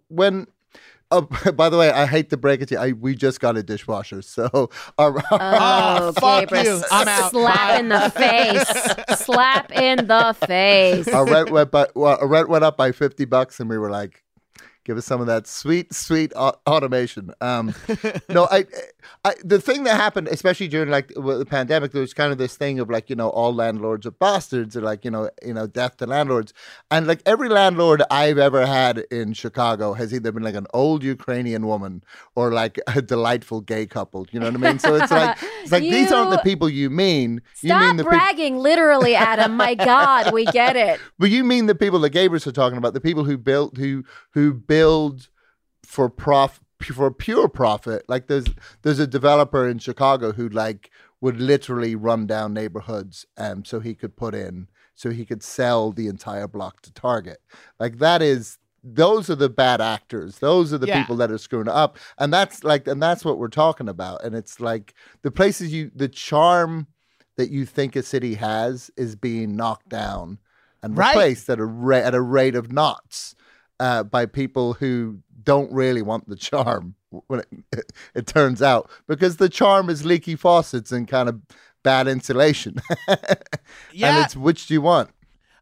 [0.08, 0.46] when.
[1.10, 1.22] Oh,
[1.54, 2.80] by the way, I hate to break it to you.
[2.80, 6.82] I, we just got a dishwasher, so our, oh, oh, fuck you.
[6.90, 7.30] I'm out.
[7.30, 9.18] Slap in the face.
[9.18, 11.08] Slap in the face.
[11.08, 13.90] our rent went by well, our rent went up by fifty bucks, and we were
[13.90, 14.22] like,
[14.84, 17.74] "Give us some of that sweet, sweet automation." Um,
[18.28, 18.64] no, I,
[19.24, 22.56] I, the thing that happened, especially during like the pandemic, there was kind of this
[22.56, 25.66] thing of like you know all landlords are bastards, or like you know you know
[25.66, 26.52] death to landlords,
[26.90, 31.02] and like every landlord I've ever had in Chicago has either been like an old
[31.02, 32.02] Ukrainian woman
[32.34, 34.26] or like a delightful gay couple.
[34.30, 34.78] You know what I mean?
[34.78, 37.40] So it's like it's like these aren't the people you mean.
[37.60, 38.18] you Stop mean the people.
[38.18, 39.56] bragging, literally, Adam.
[39.56, 41.00] My God, we get it.
[41.18, 44.04] But you mean the people that Gabrus are talking about, the people who build who
[44.30, 45.28] who build
[45.84, 46.60] for prof
[46.94, 48.04] for pure profit.
[48.08, 48.46] Like there's
[48.82, 53.94] there's a developer in Chicago who like would literally run down neighborhoods um so he
[53.94, 57.38] could put in so he could sell the entire block to Target.
[57.78, 60.38] Like that is those are the bad actors.
[60.38, 61.00] Those are the Yeah.
[61.00, 61.98] people that are screwing up.
[62.16, 64.24] And that's like and that's what we're talking about.
[64.24, 66.86] And it's like the places you the charm
[67.36, 70.38] that you think a city has is being knocked down
[70.82, 71.08] and Right.
[71.14, 73.34] replaced at a ra- at a rate of knots
[73.80, 76.94] uh, by people who don't really want the charm.
[77.26, 77.40] When
[77.72, 81.40] it, it turns out, because the charm is leaky faucets and kind of
[81.82, 82.76] bad insulation,
[83.92, 84.14] Yeah.
[84.16, 85.10] and it's which do you want?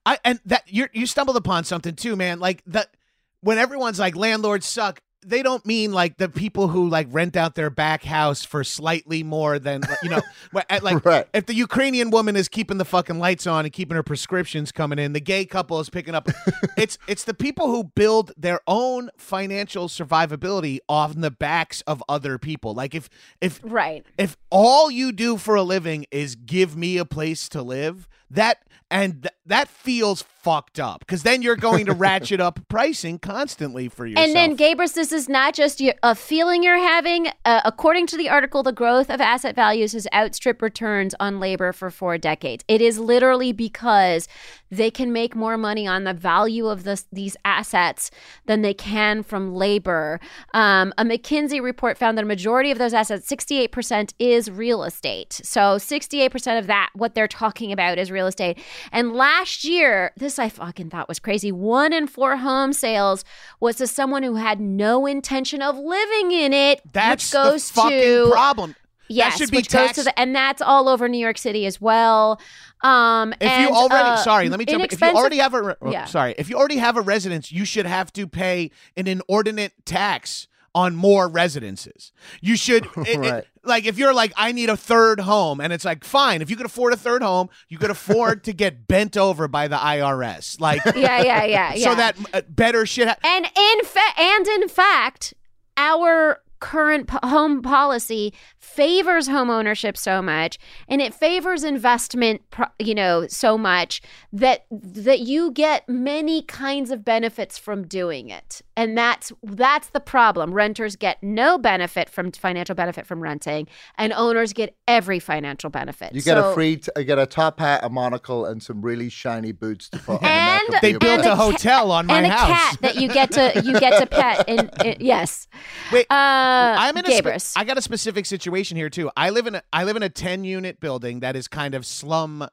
[0.04, 2.38] I and that you you stumbled upon something too, man.
[2.38, 2.94] Like that
[3.40, 5.00] when everyone's like landlords suck.
[5.26, 9.22] They don't mean like the people who like rent out their back house for slightly
[9.22, 10.20] more than you know
[10.82, 11.26] like Right.
[11.34, 14.98] if the Ukrainian woman is keeping the fucking lights on and keeping her prescriptions coming
[14.98, 16.28] in, the gay couple is picking up.
[16.76, 22.38] it's it's the people who build their own financial survivability on the backs of other
[22.38, 22.74] people.
[22.74, 23.08] Like if
[23.40, 24.04] if Right.
[24.16, 28.62] if all you do for a living is give me a place to live, that
[28.90, 33.88] and th- that feels fucked up because then you're going to ratchet up pricing constantly
[33.88, 34.26] for yourself.
[34.26, 37.28] And then, Gabrus, this is not just your, a feeling you're having.
[37.44, 41.72] Uh, according to the article, the growth of asset values has outstripped returns on labor
[41.72, 42.64] for four decades.
[42.66, 44.26] It is literally because
[44.70, 48.10] they can make more money on the value of this, these assets
[48.46, 50.20] than they can from labor.
[50.54, 55.40] Um, a McKinsey report found that a majority of those assets, 68%, is real estate.
[55.44, 58.58] So 68% of that, what they're talking about, is real estate.
[58.92, 61.52] And last year, this I fucking thought was crazy.
[61.52, 63.24] One in four home sales
[63.60, 67.74] was to someone who had no intention of living in it, that's which goes the
[67.74, 68.74] fucking to problem.
[69.08, 71.66] yes, that should be which goes to the, and that's all over New York City
[71.66, 72.40] as well.
[72.82, 74.86] Um, If and, you already, uh, sorry, let me tell you.
[74.90, 76.04] If you already have a, re- oh, Yeah.
[76.04, 80.46] sorry, if you already have a residence, you should have to pay an inordinate tax
[80.74, 82.12] on more residences.
[82.40, 85.84] You should, it- it- like, if you're like, I need a third home, and it's
[85.84, 89.16] like, fine, if you could afford a third home, you could afford to get bent
[89.16, 91.84] over by the IRS, like, yeah, yeah, yeah, yeah.
[91.84, 93.08] so that uh, better shit.
[93.08, 95.34] Ha- And in fa- and in fact,
[95.76, 102.66] our current po- home policy favors home ownership so much and it favors investment pro-
[102.78, 104.00] you know so much
[104.32, 108.62] that that you get many kinds of benefits from doing it.
[108.76, 110.52] And that's that's the problem.
[110.52, 116.14] Renters get no benefit from financial benefit from renting and owners get every financial benefit.
[116.14, 118.80] You get So- a free, t- you get a top hat, a monocle, and some
[118.82, 121.90] really shiny boots to put on the And- they built and a a ca- hotel
[121.90, 125.00] on my and a cat that you get to you get to pet and, and-
[125.00, 125.48] yes.
[125.92, 126.47] Wait, uh
[126.78, 127.24] I'm in a spe-
[127.56, 129.10] I got a specific situation here too.
[129.16, 131.84] I live in a I live in a 10 unit building that is kind of
[131.86, 132.46] slum,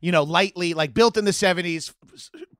[0.00, 1.92] you know, lightly like built in the 70s,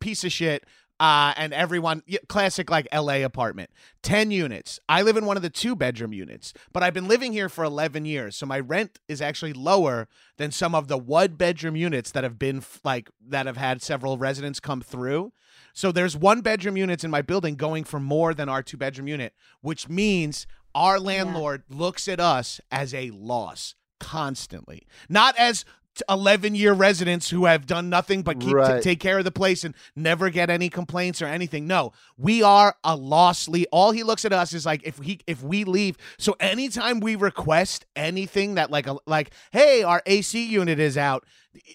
[0.00, 0.64] piece of shit.
[0.98, 3.68] Uh, and everyone classic like LA apartment.
[4.02, 4.80] 10 units.
[4.88, 7.64] I live in one of the two bedroom units, but I've been living here for
[7.64, 8.34] 11 years.
[8.34, 10.08] So my rent is actually lower
[10.38, 13.82] than some of the one bedroom units that have been f- like that have had
[13.82, 15.32] several residents come through.
[15.74, 19.06] So there's one bedroom units in my building going for more than our two bedroom
[19.06, 20.46] unit, which means
[20.76, 25.64] our landlord looks at us as a loss constantly, not as
[26.10, 28.82] 11 year residents who have done nothing but keep Right.
[28.82, 31.66] take care of the place and never get any complaints or anything.
[31.66, 33.66] No, we are a loss lead.
[33.72, 35.96] All he looks at us is like if he if we leave.
[36.18, 41.24] So anytime we request anything that like a, like hey, our AC unit is out,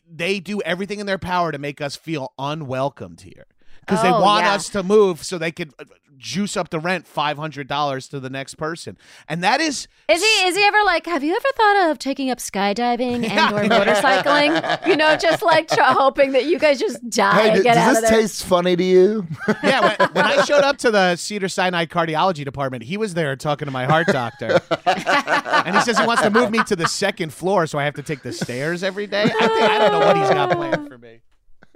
[0.07, 3.47] they do everything in their power to make us feel unwelcomed here.
[3.79, 4.53] Because they Oh, want yeah.
[4.53, 5.85] us to move so they could uh,
[6.21, 8.95] juice up the rent five hundred dollars to the next person,
[9.27, 12.29] and that is Is he is he ever like, have you ever thought of taking
[12.29, 14.87] up skydiving and or motorcycling?
[14.87, 17.75] You know, just like tr- hoping that you guys just die Hey, and d- get
[17.77, 18.19] out does of this there.
[18.21, 19.25] taste funny to you?
[19.63, 19.95] yeah.
[19.97, 23.65] When, when I showed up to the Cedar Sinai cardiology department, he was there talking
[23.65, 27.33] to my heart doctor, and he says he wants to move me to the second
[27.33, 29.23] floor, so I have to take the stairs every day.
[29.23, 31.21] I think I don't know what he's got planned for me.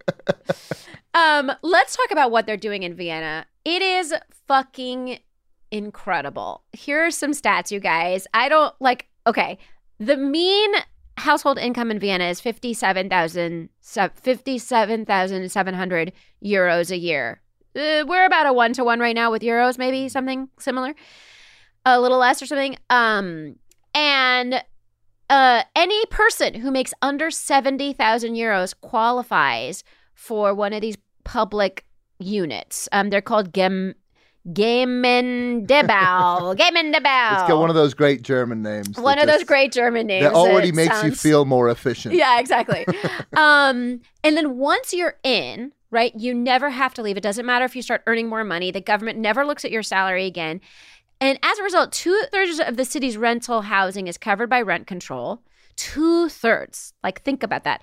[1.16, 3.46] Um, let's talk about what they're doing in Vienna.
[3.64, 4.14] It is
[4.48, 5.20] fucking
[5.72, 6.64] incredible.
[6.74, 8.28] Here are some stats, you guys.
[8.34, 9.58] I don't like okay.
[9.98, 10.74] The mean
[11.18, 16.14] household income in Vienna is 57,000 57,700
[16.44, 17.42] euros a year.
[17.74, 20.94] Uh, we're about a 1 to 1 right now with euros, maybe something similar.
[21.86, 22.76] A little less or something.
[22.90, 23.56] Um
[23.94, 24.62] and
[25.30, 31.86] uh any person who makes under 70,000 euros qualifies for one of these public
[32.20, 32.88] units.
[32.94, 33.96] Um, they're called Gem
[34.48, 35.68] Gemeindebau.
[36.58, 37.34] Gemeindebau.
[37.34, 38.98] It's got one of those great German names.
[38.98, 42.16] one of those great German names That already that makes you feel more efficient.
[42.16, 42.86] Yeah, exactly.
[43.36, 47.18] um, and then once you're in, right, you never have to leave.
[47.18, 48.72] It doesn't matter if you start earning more money.
[48.72, 50.62] The government never looks at your salary again.
[51.20, 54.86] And as a result, two thirds of the city's rental housing is covered by rent
[54.86, 55.42] control.
[55.76, 56.94] Two thirds.
[57.04, 57.82] Like, think about that.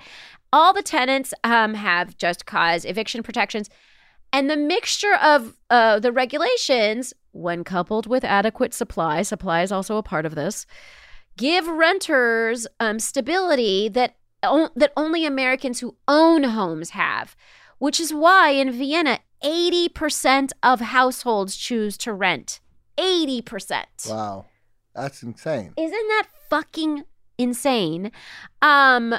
[0.53, 3.69] All the tenants um, have just cause eviction protections.
[4.33, 9.97] And the mixture of uh, the regulations, when coupled with adequate supply, supply is also
[9.99, 10.65] a part of this,
[11.37, 17.37] give renters um, stability that o- that only Americans who own homes have,
[17.79, 22.61] which is why in Vienna, eighty percent of households choose to rent.
[22.97, 24.07] Eighty percent.
[24.09, 24.47] Wow.
[24.95, 25.73] That's insane.
[25.77, 27.05] Isn't that fucking
[27.43, 28.11] insane?
[28.61, 29.15] Um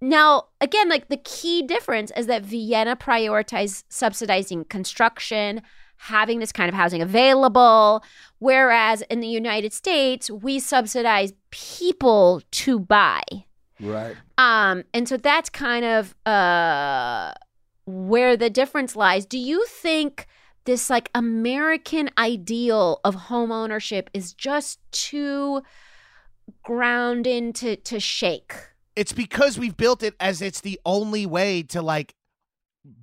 [0.00, 5.62] now again like the key difference is that Vienna prioritizes subsidizing construction,
[5.96, 8.04] having this kind of housing available.
[8.38, 13.22] Whereas in the United States, we subsidize people to buy.
[13.80, 14.16] Right.
[14.38, 17.32] Um, and so that's kind of uh
[17.86, 19.24] where the difference lies.
[19.24, 20.26] Do you think
[20.66, 25.62] this like American ideal of home ownership is just too
[26.62, 28.54] ground into to shake?
[28.94, 32.14] It's because we've built it as it's the only way to like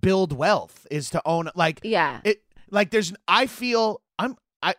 [0.02, 2.22] build wealth is to own like Yeah.
[2.24, 2.42] it
[2.72, 4.76] like there's I feel I'm I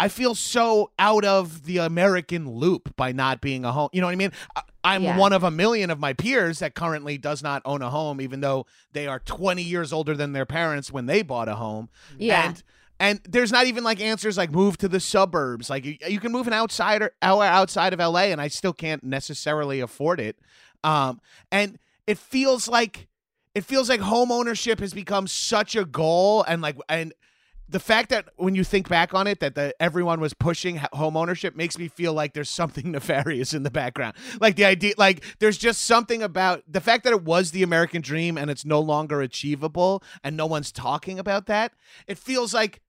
[0.00, 3.88] I feel so out of the American loop by not being a home.
[3.92, 4.32] You know what I mean?
[4.54, 5.16] I, I'm Yeah.
[5.16, 8.40] one of a million of my peers that currently does not own a home, even
[8.40, 11.88] though they are 20 years older than their parents when they bought a home.
[12.16, 12.48] Yeah.
[12.48, 12.62] And
[13.00, 15.70] and there's not even like answers like move to the suburbs.
[15.70, 19.80] Like you, you can move an outsider outside of LA, and I still can't necessarily
[19.80, 20.38] afford it.
[20.82, 21.20] Um,
[21.52, 23.08] and it feels like
[23.54, 27.12] it feels like home ownership has become such a goal, and like and
[27.68, 31.16] the fact that when you think back on it that the everyone was pushing home
[31.16, 35.22] ownership makes me feel like there's something nefarious in the background like the idea like
[35.38, 38.80] there's just something about the fact that it was the american dream and it's no
[38.80, 41.72] longer achievable and no one's talking about that
[42.06, 42.80] it feels like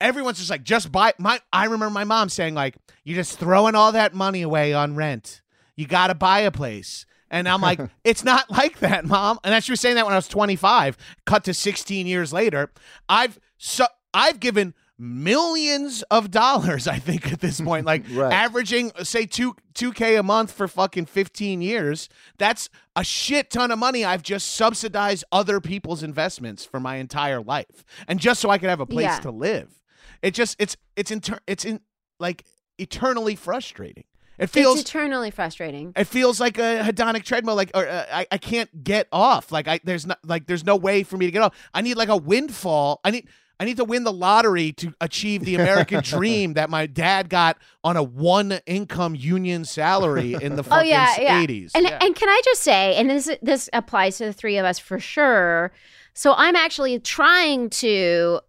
[0.00, 2.74] everyone's just like just buy my i remember my mom saying like
[3.04, 5.42] you're just throwing all that money away on rent.
[5.76, 7.06] You got to buy a place.
[7.30, 9.38] And i'm like it's not like that mom.
[9.44, 12.70] And that she was saying that when i was 25 cut to 16 years later.
[13.08, 17.84] I've so i've given millions of dollars i think at this point.
[17.86, 18.32] Like Right.
[18.32, 23.78] averaging say 2 2k a month for fucking 15 years that's a shit ton of
[23.78, 27.84] money i've just subsidized other people's investments for my entire life.
[28.06, 29.20] And just so i could have a place Yeah.
[29.20, 29.80] to live
[30.22, 31.80] it just it's it's inter- it's in
[32.18, 32.44] like
[32.78, 34.04] eternally frustrating
[34.36, 35.92] it feels it's eternally frustrating.
[35.96, 39.68] it feels like a hedonic treadmill like or uh, I, I can't get off like
[39.68, 42.08] i there's not like there's no way for me to get off i need like
[42.08, 43.28] a windfall i need
[43.60, 47.58] i need to win the lottery to achieve the american dream that my dad got
[47.84, 51.46] on a one income union salary in the Oh fucking yeah, yeah.
[51.46, 51.98] 80s And Yeah.
[52.00, 54.98] and can I just say, and this this applies to the three of us for
[54.98, 55.70] sure.
[56.12, 58.40] So I'm actually trying to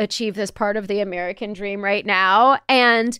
[0.00, 3.16] achieve this part of the American dream right now, and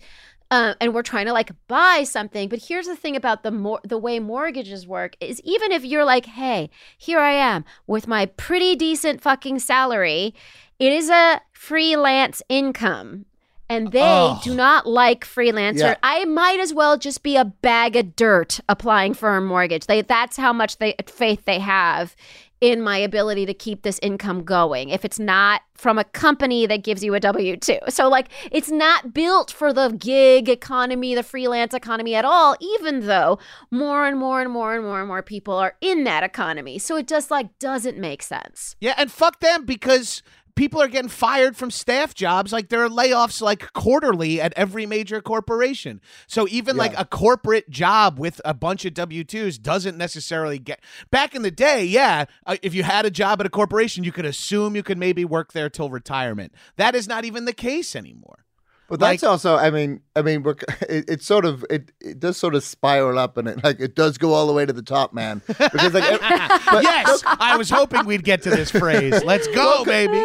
[0.51, 2.49] uh, and we're trying to like buy something.
[2.49, 6.05] But here's the thing about the mor- the way mortgages work is even if you're
[6.05, 10.35] like, hey, here I am with my pretty decent fucking salary,
[10.81, 13.27] it is a freelance income.
[13.69, 14.41] And they Oh.
[14.43, 15.79] do not like freelancer.
[15.79, 15.95] Yeah.
[16.03, 19.87] I might as well just be a bag of dirt applying for a mortgage.
[19.87, 22.17] They that's how much they faith they have
[22.61, 24.91] in my ability to keep this income going.
[24.91, 27.79] If it's not from a company that gives you a W 2.
[27.89, 33.07] So, like, it's not built for the gig economy, the freelance economy at all, even
[33.07, 33.39] though
[33.71, 36.79] more and more and more and more and more people are in that economy.
[36.79, 38.77] So, it just like doesn't make sense.
[38.79, 40.23] Yeah, and fuck them because
[40.61, 42.53] people are getting fired from staff jobs.
[42.53, 46.03] Like there are layoffs like quarterly at every major corporation.
[46.27, 50.81] So even like a corporate job with a bunch of W twos doesn't necessarily get.
[51.11, 54.13] Back in the day, yeah, uh, if you had a job at a corporation, you
[54.13, 56.53] could assume you could maybe work there till retirement.
[56.77, 58.45] That is not even the case anymore.
[58.91, 62.19] But that's Like- also, I mean, I mean, we're, it, it's sort of, it, it
[62.19, 64.73] does sort of spiral up, and it like it does go all the way to
[64.73, 65.41] the top, man.
[65.47, 69.23] Because like, yes, I was hoping we'd get to this phrase.
[69.23, 70.19] Let's go, baby.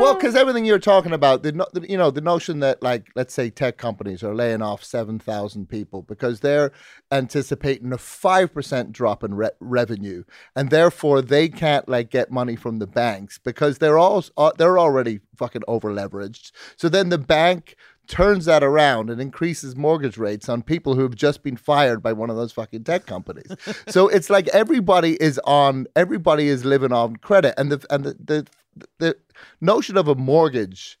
[0.00, 3.08] Well, because everything you're talking about, the, no- the you know the notion that like
[3.14, 6.72] let's say tech companies are laying off seven thousand people because they're
[7.10, 10.24] anticipating a five percent drop in re- revenue,
[10.54, 14.78] and therefore they can't like get money from the banks because they're all uh, they're
[14.78, 16.52] already fucking over leveraged.
[16.76, 17.76] So then the bank
[18.06, 22.12] turns that around and increases mortgage rates on people who have just been fired by
[22.12, 23.50] one of those fucking tech companies.
[23.88, 28.16] so it's like everybody is on everybody is living on credit and the and the
[28.24, 28.46] the,
[28.98, 29.16] the
[29.60, 30.98] notion of a mortgage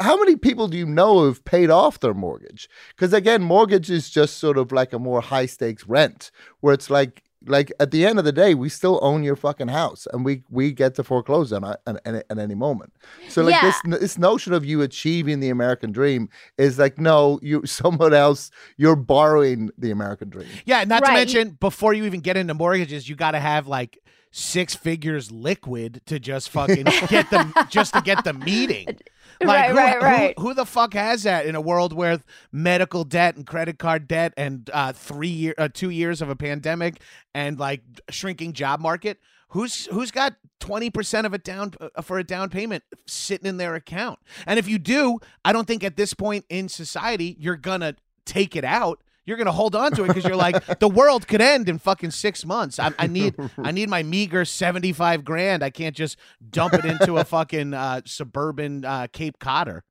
[0.00, 2.68] how many people do you know have paid off their mortgage?
[2.96, 6.88] Because again mortgage is just sort of like a more high stakes rent where it's
[6.88, 10.24] like like at the end of the day we still own your fucking house and
[10.24, 12.92] we we get to foreclose on it at, at, at any moment.
[13.28, 13.72] So like Yeah.
[13.84, 18.50] this this notion of you achieving the american dream is like no you someone else
[18.78, 20.48] you're borrowing the american dream.
[20.64, 23.66] Yeah, and not to mention before you even get into mortgages, you got to have
[23.66, 23.98] like
[24.32, 28.98] six figures liquid to just fucking get them just to get the meeting.
[29.40, 30.34] Like Right, who, right, who- right.
[30.38, 32.20] Who, the fuck has that in a world where
[32.52, 36.36] medical debt and credit card debt and uh, three year, uh, two years of a
[36.36, 37.00] pandemic
[37.34, 39.18] and like shrinking job market?
[39.48, 43.56] Who's who's got twenty percent of a down uh, for a down payment sitting in
[43.56, 44.20] their account?
[44.46, 48.54] And if you do, I don't think at this point in society you're gonna take
[48.54, 49.02] it out.
[49.24, 52.10] You're gonna hold on to it because you're like the world could end in fucking
[52.10, 52.78] six months.
[52.78, 55.62] I, I need I need my meager seventy five grand.
[55.62, 56.16] I can't just
[56.50, 59.84] dump it into a fucking uh, suburban uh, Cape Codder.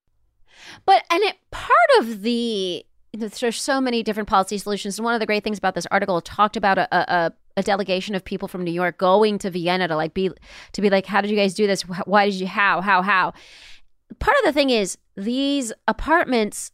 [0.86, 4.97] But and it part of the there's so many different policy solutions.
[4.97, 8.15] And one of the great things about this article talked about a, a, a delegation
[8.15, 10.29] of people from New York going to Vienna to like be
[10.73, 11.82] to be like, how did you guys do this?
[11.82, 13.34] Why did you how how how?
[14.19, 16.71] Part of the thing is these apartments,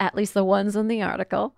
[0.00, 1.56] at least the ones in the article,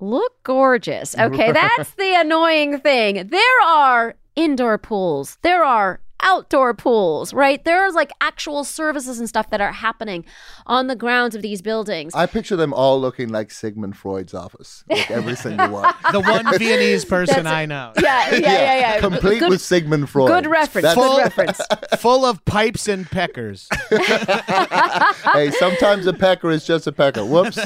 [0.00, 1.16] look gorgeous.
[1.16, 3.28] Okay, that's the annoying thing.
[3.28, 5.38] There are indoor pools.
[5.42, 7.64] There are outdoor pools, right?
[7.64, 10.24] There's like actual services and stuff that are happening
[10.66, 12.14] on the grounds of these buildings.
[12.14, 15.94] I picture them all looking like Sigmund Freud's office, like every single one.
[16.12, 19.00] The one Viennese person That's- I know, yeah, yeah, yeah, yeah.
[19.00, 20.28] Complete Good- with Sigmund Freud.
[20.28, 20.86] Good reference.
[20.88, 21.60] That's- Good reference.
[21.98, 23.68] full of pipes and peckers.
[23.90, 27.24] hey, sometimes a pecker is just a pecker.
[27.24, 27.56] Whoops.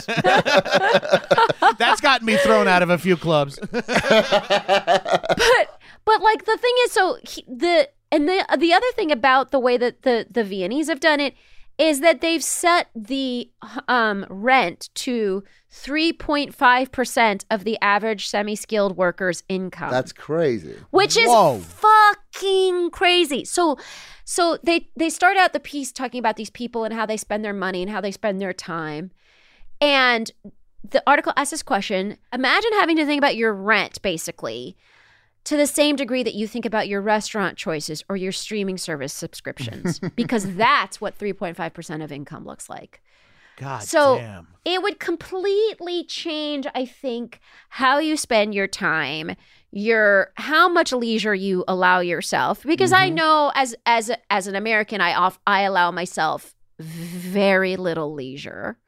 [1.79, 3.59] That's gotten me thrown out of a few clubs.
[3.73, 3.83] but
[6.05, 9.59] but like the thing is so he, the and the the other thing about the
[9.59, 11.35] way that the the Viennese have done it
[11.79, 13.51] is that they've set the
[13.89, 15.43] um, rent to
[15.73, 20.77] 3.5% of the average semi-skilled worker's income That's crazy.
[20.91, 21.61] which is Whoa.
[21.61, 23.45] fucking crazy.
[23.45, 23.79] So
[24.25, 27.45] so they they start out the piece talking about these people and how they spend
[27.45, 29.11] their money and how they spend their time.
[29.81, 30.31] And
[30.89, 34.77] the article asks this question, imagine having to think about your rent basically
[35.45, 39.13] to the same degree that you think about your restaurant choices or your streaming service
[39.13, 43.03] subscriptions because that's what 3.5% of income looks like.
[43.57, 44.47] God So damn.
[44.65, 49.37] it would completely change, I think, how you spend your time,
[49.71, 52.63] your how much leisure you allow yourself.
[52.63, 53.17] Because I mm-hmm.
[53.17, 58.79] know as as as an American, I off I allow myself very little leisure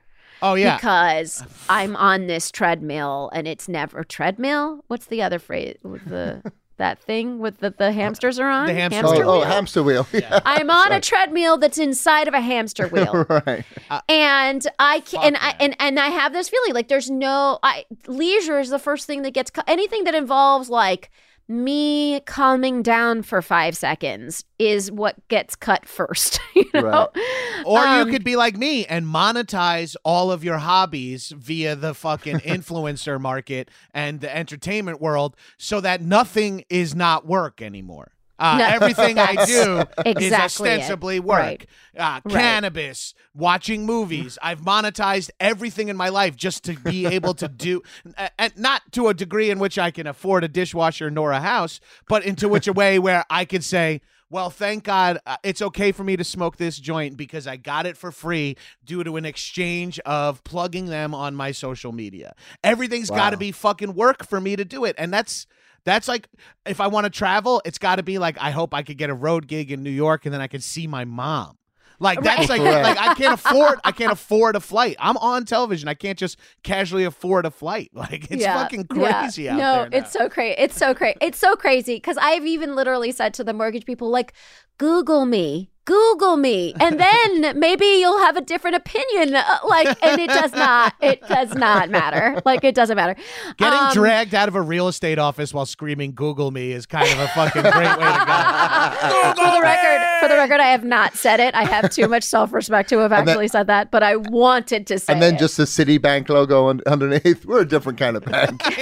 [0.45, 0.77] Oh yeah.
[0.77, 4.85] because I'm on this treadmill and it's never treadmill.
[4.89, 6.43] What's the other phrase with the
[6.77, 8.67] that thing with the, the hamsters are on?
[8.67, 9.45] The hamster Oh, Hamster oh, wheel?
[9.45, 10.07] hamster wheel.
[10.13, 10.41] Yeah.
[10.45, 13.65] I'm on a treadmill that's inside of a hamster wheel right.
[13.91, 17.59] Uh, and I can, and I and, and I have this feeling like there's no
[17.63, 19.65] I leisure is the first thing that gets cut.
[19.69, 21.11] Anything that involves like
[21.49, 26.41] me calming down for five seconds is what gets cut first.
[26.55, 27.09] You know?
[27.15, 27.63] Right.
[27.67, 31.95] Or Um, you could be like me and monetize all of your hobbies via the
[31.95, 38.13] fucking influencer market and the entertainment world so that nothing is not work anymore.
[38.39, 40.35] Uh, everything I do is exactly it.
[40.35, 41.39] ostensibly work.
[41.39, 41.67] Right.
[41.97, 42.35] Uh, Right.
[42.35, 44.39] Cannabis, watching movies.
[44.43, 47.83] I've monetized everything in my life just to be able to do,
[48.19, 51.41] uh, and not to a degree in which I can afford a dishwasher nor a
[51.41, 55.63] house, but into which a way where I could say, well, thank God uh, it's
[55.63, 59.17] okay for me to smoke this joint because I got it for free due to
[59.17, 62.35] an exchange of plugging them on my social media.
[62.65, 64.97] Everything's got to be fucking work for me to do it.
[64.99, 65.47] And that's
[65.85, 66.29] that's like
[66.67, 69.11] if I want to travel, it's got to be like I hope I could get
[69.11, 71.57] a road gig in New York and then I could see my mom.
[72.01, 72.83] Like that's like Right.
[72.83, 74.97] like I can't afford I can't afford a flight.
[74.99, 75.89] I'm on television.
[75.89, 77.91] I can't just casually afford a flight.
[77.95, 79.23] Like it's Yeah, fucking yeah.
[79.23, 79.89] crazy out no, there.
[79.91, 79.99] now.
[79.99, 80.57] it's so crazy.
[80.59, 81.17] It's so crazy.
[81.21, 84.33] It's so crazy because I've even literally said to the mortgage people, like,
[84.79, 89.35] Google me, Google me, and then maybe you'll have a different opinion.
[89.35, 90.95] Uh, Like, and it does not.
[91.03, 92.41] It does not matter.
[92.47, 93.15] Like, it doesn't matter.
[93.59, 97.09] Getting Um, dragged out of a real estate office while screaming "Google me" is kind
[97.11, 99.35] of a fucking great way to go.
[99.37, 101.55] for the record, for the record, I have not said it.
[101.55, 104.17] I have too much self respect to have And then- actually said that, but I
[104.17, 105.39] wanted to say And then it.
[105.39, 107.45] just the Citibank logo un- underneath.
[107.47, 108.63] We're a different kind of bank.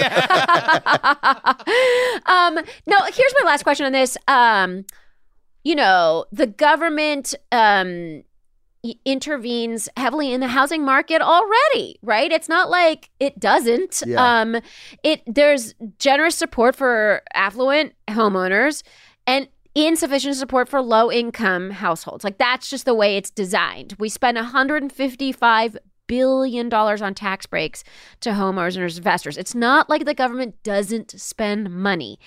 [2.27, 2.55] um,
[2.87, 4.17] no, here's my last question on this.
[4.27, 4.85] Um,
[5.63, 8.23] you know, the government um
[9.05, 12.31] intervenes heavily in the housing market already, right?
[12.31, 14.03] It's not like it doesn't.
[14.05, 14.41] Yeah.
[14.41, 14.57] Um
[15.03, 18.83] it there's generous support for affluent homeowners
[19.25, 22.23] and insufficient support for low income households.
[22.23, 23.95] Like that's just the way it's designed.
[23.99, 25.77] We spend 155
[26.07, 27.83] billion dollars on tax breaks
[28.21, 29.37] to homeowners and investors.
[29.37, 32.19] It's not like the government doesn't spend money.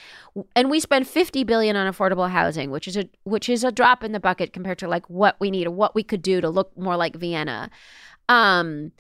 [0.55, 4.03] And we spend 50 billion on affordable housing, which is a which is a drop
[4.05, 6.49] in the bucket compared to like what we need or what we could do to
[6.49, 7.70] look more like Vienna.
[8.29, 8.93] Um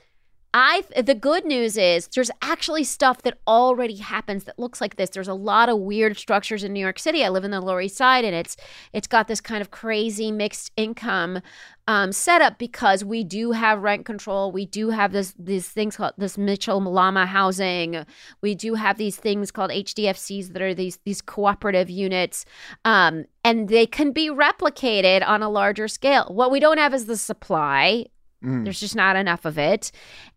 [0.58, 5.10] I the good news is there's actually stuff that already happens that looks like this.
[5.10, 7.22] There's a lot of weird structures in New York City.
[7.22, 8.56] I live in the Lower East Side, and it's
[8.94, 11.42] it's got this kind of crazy mixed income
[11.86, 14.50] um, setup because we do have rent control.
[14.50, 18.06] We do have this these things called this Mitchell-Lama housing.
[18.40, 22.46] We do have these things called HDFCs that are these these cooperative units,
[22.86, 26.24] um, and they can be replicated on a larger scale.
[26.30, 28.06] What we don't have is the supply.
[28.46, 28.64] Mm.
[28.64, 29.90] There's just not enough of it.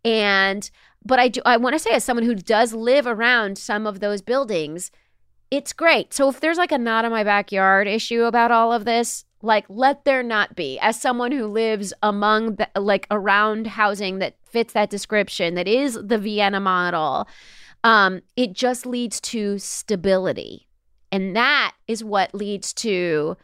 [0.03, 0.69] And
[1.05, 3.99] but I do I want to say as someone who does live around some of
[3.99, 4.91] those buildings,
[5.51, 6.13] it's great.
[6.13, 9.65] So if there's like a not in my backyard issue about all of this, like
[9.69, 10.79] let there not be.
[10.79, 15.97] As someone who lives among the, like around housing that fits that description, that is
[16.03, 17.27] the Vienna model,
[17.83, 20.67] um, it just leads to stability.
[21.11, 23.37] And that is what leads to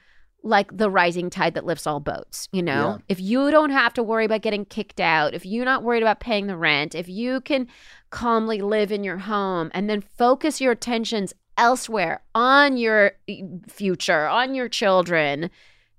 [0.45, 2.97] like the rising tide that lifts all boats, you know?
[2.97, 2.97] Yeah.
[3.09, 6.19] If you don't have to worry about getting kicked out, if you're not worried about
[6.19, 7.67] paying the rent, if you can
[8.11, 13.13] calmly live in your home and then focus your attentions elsewhere on your
[13.67, 15.49] future, on your children,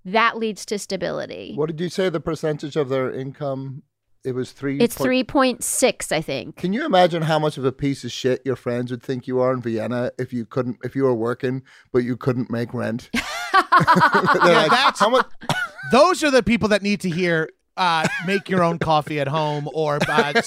[0.05, 1.55] that leads to stability.
[1.57, 3.83] What did you say the percentage of their income?
[4.25, 4.79] It was three.
[4.79, 6.57] It's point- 3.6, I think.
[6.57, 9.41] Can you imagine how much of a piece of shit your friends would think you
[9.41, 13.11] are in Vienna if you couldn't, if you were working but you couldn't make rent?
[14.47, 15.27] Yeah, like, that's- how much.
[15.93, 17.49] Those are the people that need to hear.
[17.79, 20.43] Uh, make your own coffee at home, or uh,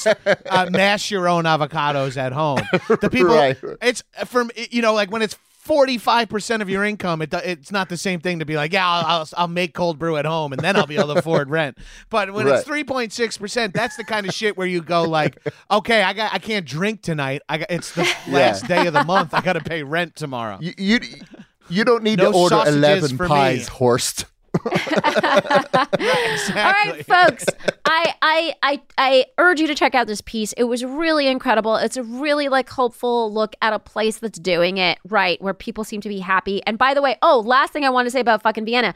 [0.49, 2.59] uh, mash your own avocados at home.
[2.87, 3.55] The people, Right.
[3.83, 7.71] it's from you know, like when it's forty five percent of your income, it, it's
[7.71, 10.25] not the same thing to be like, yeah, I'll, I'll, I'll make cold brew at
[10.25, 11.77] home, and then I'll be able to afford rent.
[12.09, 15.03] But when it's three point six percent, that's the kind of shit where you go
[15.03, 15.37] like,
[15.69, 17.43] okay, I got, I can't drink tonight.
[17.47, 19.35] I got, it's the last day of the month.
[19.35, 20.57] I got to pay rent tomorrow.
[20.59, 20.99] You, you,
[21.69, 23.29] you don't need No to order 11 for me.
[23.29, 24.25] pies, Horst.
[24.65, 26.61] Exactly.
[26.61, 27.45] All right, folks.
[27.85, 30.53] I, I I I urge you to check out this piece.
[30.53, 31.75] It was really incredible.
[31.75, 35.83] It's a really like hopeful look at a place that's doing it right, where people
[35.83, 36.61] seem to be happy.
[36.65, 38.93] And by the way, oh, last thing I want to say about fucking Vienna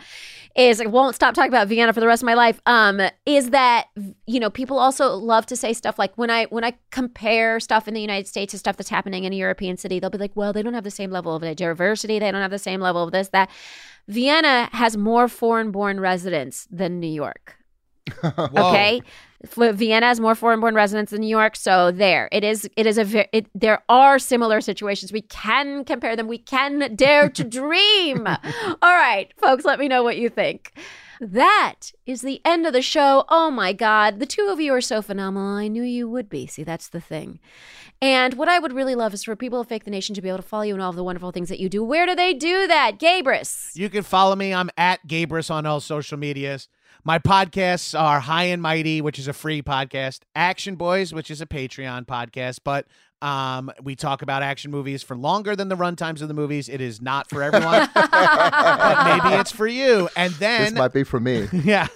[0.55, 2.61] is I won't stop talking about Vienna for the rest of my life.
[2.65, 3.87] Um, is that
[4.27, 7.87] you know people also love to say stuff like when I when I compare stuff
[7.87, 10.35] in the United States to stuff that's happening in a European city, they'll be like,
[10.35, 12.19] well, they don't have the same level of diversity.
[12.19, 13.49] They don't have the same level of this that.
[14.07, 17.57] Vienna has more foreign-born residents than New York.
[18.23, 19.01] Okay,
[19.45, 22.69] Vienna has more foreign-born residents than New York, so there it is.
[22.75, 25.11] It is a ve- it, there are similar situations.
[25.11, 26.27] We can compare them.
[26.27, 28.27] We can dare to dream.
[28.27, 28.37] All
[28.81, 30.73] right, folks, let me know what you think.
[31.21, 33.23] That is the end of the show.
[33.29, 35.55] Oh my God, the two of you are so phenomenal.
[35.55, 36.47] I knew you would be.
[36.47, 37.39] See, that's the thing.
[38.03, 40.27] And what I would really love is for people of Fake the Nation to be
[40.27, 41.81] able to follow you and all of the wonderful things that you do.
[41.85, 43.73] Where do they do that, Gabrus?
[43.75, 44.53] You can follow me.
[44.53, 46.67] I'm at Gabrus on all social medias.
[47.05, 51.39] My podcasts are High and Mighty, which is a free podcast, Action Boys, which is
[51.39, 52.87] a Patreon podcast, but
[53.21, 56.67] um, we talk about action movies for longer than the runtimes of the movies.
[56.67, 60.09] It is not for everyone, but maybe it's for you.
[60.17, 61.47] And then This might be for me.
[61.53, 61.87] yeah,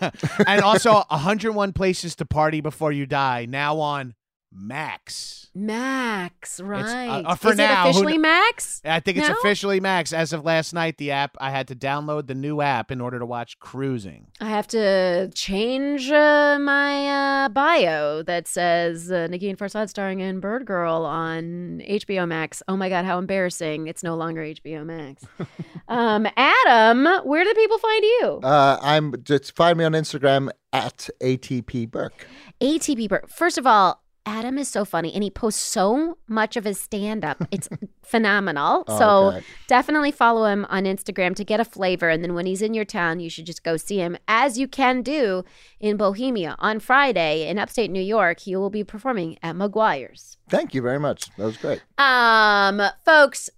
[0.47, 4.15] and also 101 Places to Party Before You Die, now on
[4.51, 5.49] Max.
[5.53, 7.23] Max, right?
[7.25, 8.81] uh, for is now, it officially kn- Max?
[8.85, 9.35] I think it's No?
[9.35, 10.13] officially Max.
[10.13, 13.19] As of last night, the app, I had to download the new app in order
[13.19, 14.27] to watch Cruising.
[14.39, 20.39] I have to change uh, my uh, bio that says uh, Negin Farsad starring in
[20.39, 22.61] Bird Girl on HBO Max.
[22.67, 23.87] Oh my God, how embarrassing!
[23.87, 25.23] It's no longer HBO Max.
[25.87, 28.39] um, Adam, where do people find you?
[28.43, 32.27] Uh, I'm just find me on Instagram at ATP Burke.
[32.61, 33.25] ATP Bird.
[33.29, 37.23] First of all, Adam is so funny and he posts so much of his stand
[37.23, 37.41] up.
[37.49, 37.69] It's
[38.03, 38.83] phenomenal.
[38.85, 39.43] Oh, so God.
[39.67, 42.09] definitely follow him on Instagram to get a flavor.
[42.09, 44.67] And then when he's in your town, you should just go see him, as you
[44.67, 45.45] can do
[45.79, 46.57] in Bohemia.
[46.59, 50.35] On Friday in upstate New York, he will be performing at McGuire's.
[50.49, 51.33] Thank you very much.
[51.37, 51.81] That was great.
[51.97, 53.49] Um, folks,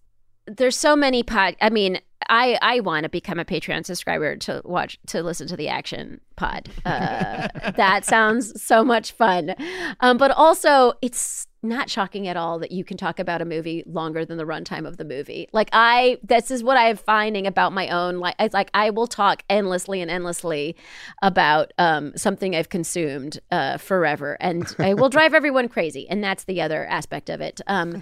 [0.46, 1.56] there's so many pod.
[1.62, 2.00] I mean,
[2.30, 6.22] I I want to become a Patreon subscriber to watch to listen to the action
[6.40, 6.70] pod.
[6.86, 9.54] Uh, that sounds so much fun.
[10.00, 13.84] Um, but also, it's not shocking at all that you can talk about a movie
[13.86, 15.50] longer than the runtime of the movie.
[15.52, 18.20] Like I, this is what I'm finding about my own.
[18.20, 20.78] Like it's like I will talk endlessly and endlessly
[21.22, 26.08] about um, something I've consumed uh, forever, and I will drive everyone crazy.
[26.10, 27.60] And that's the other aspect of it.
[27.68, 28.02] Um,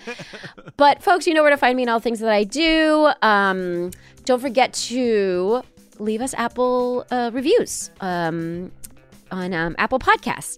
[0.78, 3.12] but folks, you know where to find me and all things that I do.
[3.24, 3.90] Um,
[4.26, 5.64] don't forget to
[6.00, 8.72] leave us Apple uh, reviews um,
[9.32, 10.58] on um, Apple Podcasts.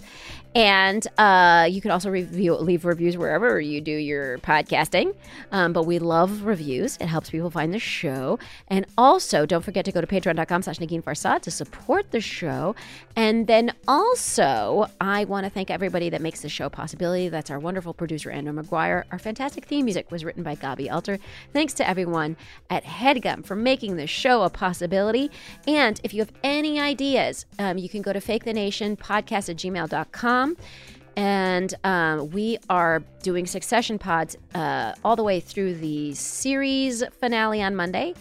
[0.56, 5.14] And uh, you can also review, leave reviews wherever you do your podcasting.
[5.52, 6.98] Um, but we love reviews.
[6.98, 8.40] It helps people find the show.
[8.68, 12.76] And also, don't forget to go to patreon.com slash Negin Farsad to support the show.
[13.16, 17.30] And then also, I want to thank everybody that makes the show a possibility.
[17.30, 19.04] That's our wonderful producer, Andrew McGuire.
[19.12, 21.20] Our fantastic theme music was written by Gaby Alter.
[21.54, 22.36] Thanks to everyone
[22.72, 25.30] at HeadGum for making the show a possibility.
[25.68, 29.50] And if you have any ideas, um, you can go to fake the nation podcast
[29.50, 30.39] at gmail.com.
[31.16, 37.62] And um, we are doing succession pods uh, all the way through the series finale
[37.62, 38.14] on Monday.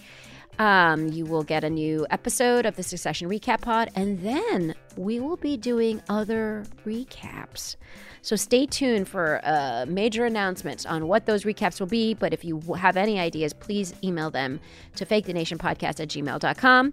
[0.59, 5.21] Um, you will get a new episode of the Succession Recap Pod, and then we
[5.21, 7.77] will be doing other recaps.
[8.23, 12.14] So stay tuned for uh, major announcements on what those recaps will be.
[12.14, 14.59] But if you have any ideas, please email them
[14.97, 16.93] to fakethenationpodcast at gmail.com.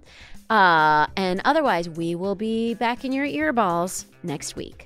[0.49, 4.85] Uh, and otherwise, we will be back in your earballs next week.